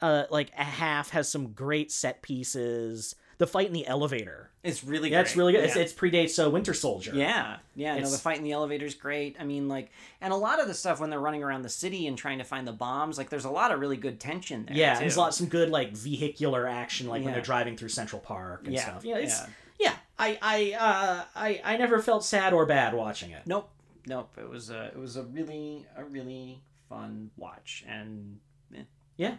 [0.00, 4.82] uh like a half has some great set pieces the fight in the elevator it's
[4.82, 5.38] really yeah it's great.
[5.40, 5.82] really good it's, Yeah.
[5.82, 7.92] it's predates so winter soldier Yeah, yeah.
[7.92, 9.36] No, It's- the fight in the elevator is great.
[9.38, 9.90] I mean, like,
[10.20, 12.44] and a lot of the stuff when they're running around the city and trying to
[12.44, 14.76] find the bombs, like, there's a lot of really good tension there.
[14.76, 15.00] yeah too.
[15.00, 18.62] there's a lot some good like vehicular action like when they're driving through central park
[18.64, 19.46] and Yeah, stuff yeah it's yeah.
[19.78, 23.70] yeah, i i uh i i never felt sad or bad watching it Nope,
[24.06, 24.36] nope.
[24.36, 28.40] It was a, it was a really, a really fun watch, and
[28.76, 28.82] eh,
[29.16, 29.36] yeah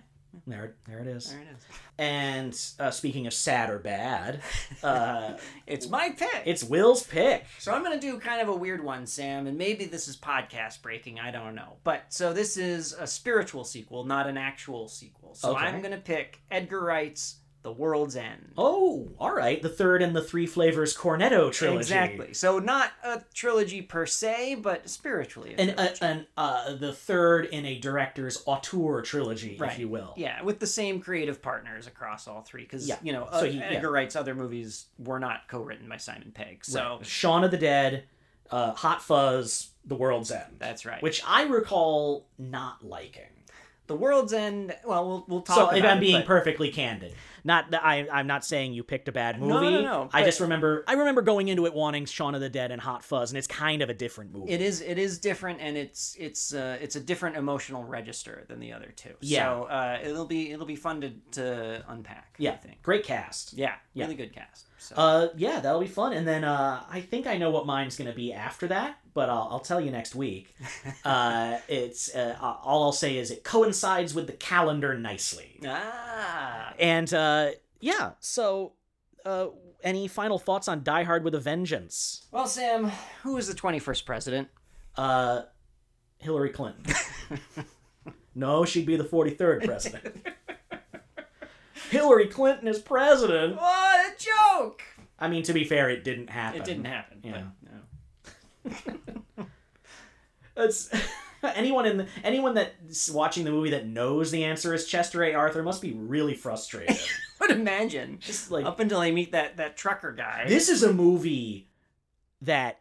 [0.47, 1.65] there, there it is there it is.
[1.97, 4.41] And uh, speaking of sad or bad,
[4.83, 5.33] uh,
[5.67, 6.43] It's my pick.
[6.45, 7.45] it's Will's pick.
[7.57, 10.81] So I'm gonna do kind of a weird one, Sam, and maybe this is podcast
[10.81, 11.19] breaking.
[11.19, 15.35] I don't know, but so this is a spiritual sequel, not an actual sequel.
[15.35, 15.65] So Okay.
[15.65, 18.53] I'm gonna pick Edgar Wright's The World's End.
[18.57, 19.61] Oh, all right.
[19.61, 21.79] The third in the Three Flavors Cornetto trilogy.
[21.79, 22.33] Exactly.
[22.33, 25.55] So not a trilogy per se, but spiritually.
[25.57, 29.73] A And, uh, and uh, the third in a director's auteur trilogy, Right.
[29.73, 30.13] if you will.
[30.15, 32.95] yeah, with the same creative partners across all three, because Yeah.
[33.03, 33.65] you know So uh, he- yeah.
[33.71, 36.63] Edgar Wright's other movies were not co-written by Simon Pegg.
[36.63, 37.05] So Right.
[37.05, 38.05] Shaun of the Dead,
[38.51, 40.55] uh, Hot Fuzz, The World's End.
[40.59, 41.03] that's right.
[41.03, 43.23] Which I recall not liking.
[43.89, 44.73] The World's End.
[44.85, 45.55] Well, we'll we'll talk.
[45.57, 47.13] So about if I'm it, being but- perfectly candid,
[47.43, 49.51] not that I I'm not saying you picked a bad movie.
[49.51, 52.49] No, no, no, I just remember I remember going into it wanting Shaun of the
[52.49, 54.51] Dead and Hot Fuzz, and it's kind of a different movie.
[54.51, 58.59] It is it is different and it's it's uh, it's a different emotional register than
[58.59, 59.15] the other two.
[59.21, 59.45] Yeah.
[59.45, 62.35] So uh, it'll be it'll be fun to, to unpack.
[62.37, 62.81] Yeah, I think.
[62.83, 63.53] great cast.
[63.53, 64.05] Yeah, Yeah.
[64.05, 64.67] really good cast.
[64.77, 64.95] So.
[64.95, 66.13] Uh, yeah, that'll be fun.
[66.13, 69.49] And then uh, I think I know what mine's gonna be after that, but I'll,
[69.51, 70.55] I'll tell you next week.
[71.03, 75.59] uh, it's uh, all I'll say is it coincides with the calendar nicely.
[75.67, 76.73] ah.
[76.79, 77.49] And uh,
[77.81, 78.75] yeah, so
[79.25, 79.47] uh,
[79.83, 82.27] any final thoughts on Die Hard with a Vengeance?
[82.31, 82.93] Well, Sam,
[83.23, 84.47] who is the twenty first president?
[84.95, 85.41] Uh,
[86.19, 86.85] Hillary Clinton.
[88.35, 90.15] no, she'd be the forty third president.
[91.89, 93.57] Hillary Clinton is president.
[93.57, 94.81] What a joke!
[95.19, 96.61] I mean, to be fair, it didn't happen.
[96.61, 97.19] It didn't happen.
[97.21, 97.31] Yeah.
[97.31, 97.58] But,
[100.55, 100.89] It's
[101.43, 105.33] anyone in the, anyone that's watching the movie that knows the answer is Chester A.
[105.33, 106.97] Arthur must be really frustrated.
[107.39, 108.17] Would imagine.
[108.19, 110.45] Just like Up until they meet that that trucker guy.
[110.47, 111.69] this is a movie
[112.41, 112.79] that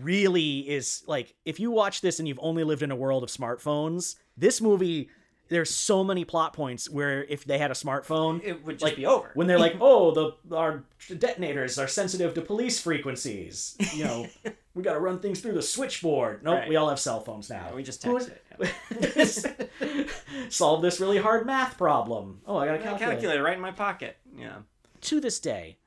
[0.00, 3.28] really is like if you watch this and you've only lived in a world of
[3.28, 5.08] smartphones, this movie
[5.48, 8.96] there's so many plot points where if they had a smartphone, it would just like
[8.96, 9.30] be over.
[9.34, 14.26] when they're like, "Oh, the our detonators are sensitive to police frequencies," you know,
[14.74, 16.42] we got to run things through the switchboard.
[16.42, 16.68] Nope, Right.
[16.68, 17.72] we all have cell phones now.
[17.74, 19.60] we just text it.
[20.48, 22.40] Solve this really hard math problem.
[22.46, 23.12] Oh, I got a calculator.
[23.12, 24.16] Calculator right in my pocket.
[24.36, 24.58] Yeah.
[25.02, 25.78] To this day,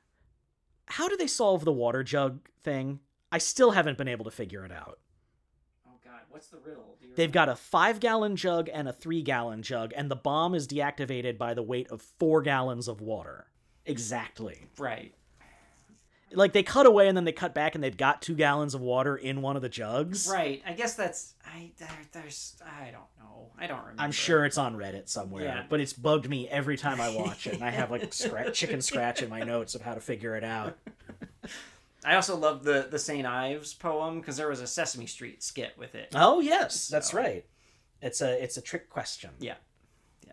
[0.86, 3.00] how do they solve the water jug thing?
[3.32, 4.98] I still haven't been able to figure it out.
[6.38, 6.96] God, what's the riddle?
[7.00, 10.16] Do you They've got a five gallon jug and a three gallon jug, and the
[10.16, 13.46] bomb is deactivated by the weight of four gallons of water.
[13.86, 14.66] Exactly.
[14.78, 15.14] right.
[16.30, 18.82] Like they cut away and then they cut back and they've got two gallons of
[18.82, 20.28] water in one of the jugs.
[20.30, 20.62] Right.
[20.66, 23.50] I guess that's I there, there's I don't know.
[23.58, 24.02] I don't remember.
[24.02, 25.64] I'm sure it's on Reddit somewhere, Yeah.
[25.70, 28.82] but it's bugged me every time I watch it, and I have like scra- chicken
[28.82, 30.76] scratch in my notes of how to figure it out.
[32.08, 33.26] I also love the the St.
[33.26, 36.08] Ives poem because there was a Sesame Street skit with it.
[36.14, 37.44] Oh yes, that's right.
[38.00, 39.30] It's a it's a trick question.
[39.40, 39.56] Yeah.
[40.26, 40.32] Yeah.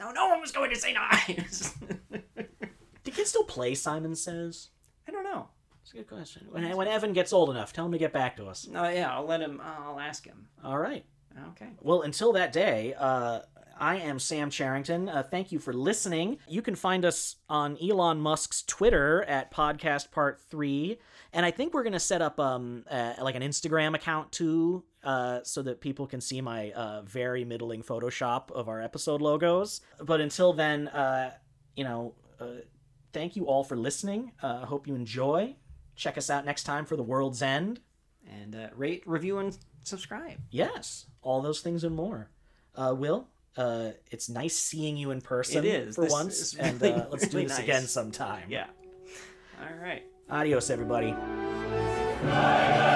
[0.00, 0.98] No, no one was going to St.
[0.98, 1.72] Ives.
[3.04, 4.70] Do kids still play Simon Says?
[5.06, 5.50] I don't know.
[5.82, 6.48] It's a good question.
[6.50, 8.66] When, when Evan gets old enough, tell him to get back to us.
[8.66, 9.60] No, yeah, I'll let him.
[9.62, 10.48] I'll ask him.
[10.64, 11.04] All right.
[11.50, 11.68] Okay.
[11.80, 13.40] Well, until that day, uh,
[13.78, 15.08] I am Sam Charrington.
[15.08, 16.38] Uh, thank you for listening.
[16.48, 20.98] You can find us on Elon Musk's Twitter at Podcast Part 3.
[21.32, 24.84] And I think we're going to set up um uh, like an Instagram account too,
[25.02, 29.80] uh, so that people can see my uh, very middling Photoshop of our episode logos.
[30.00, 31.32] But until then, uh,
[31.76, 32.62] you know, uh,
[33.12, 34.32] thank you all for listening.
[34.42, 35.56] Uh, I hope you enjoy.
[35.96, 37.80] Check us out next time for The World's End.
[38.30, 40.38] And uh, rate, review, and subscribe.
[40.50, 42.30] Yes, all those things and more.
[42.74, 45.94] Uh, Will, uh, it's nice seeing you in person It is.
[45.96, 47.58] for This once, is and really, uh, let's do this nice.
[47.60, 48.44] again sometime.
[48.48, 48.66] Yeah.
[49.60, 50.02] All right.
[50.30, 51.12] Adios, everybody.
[51.12, 52.90] Bye.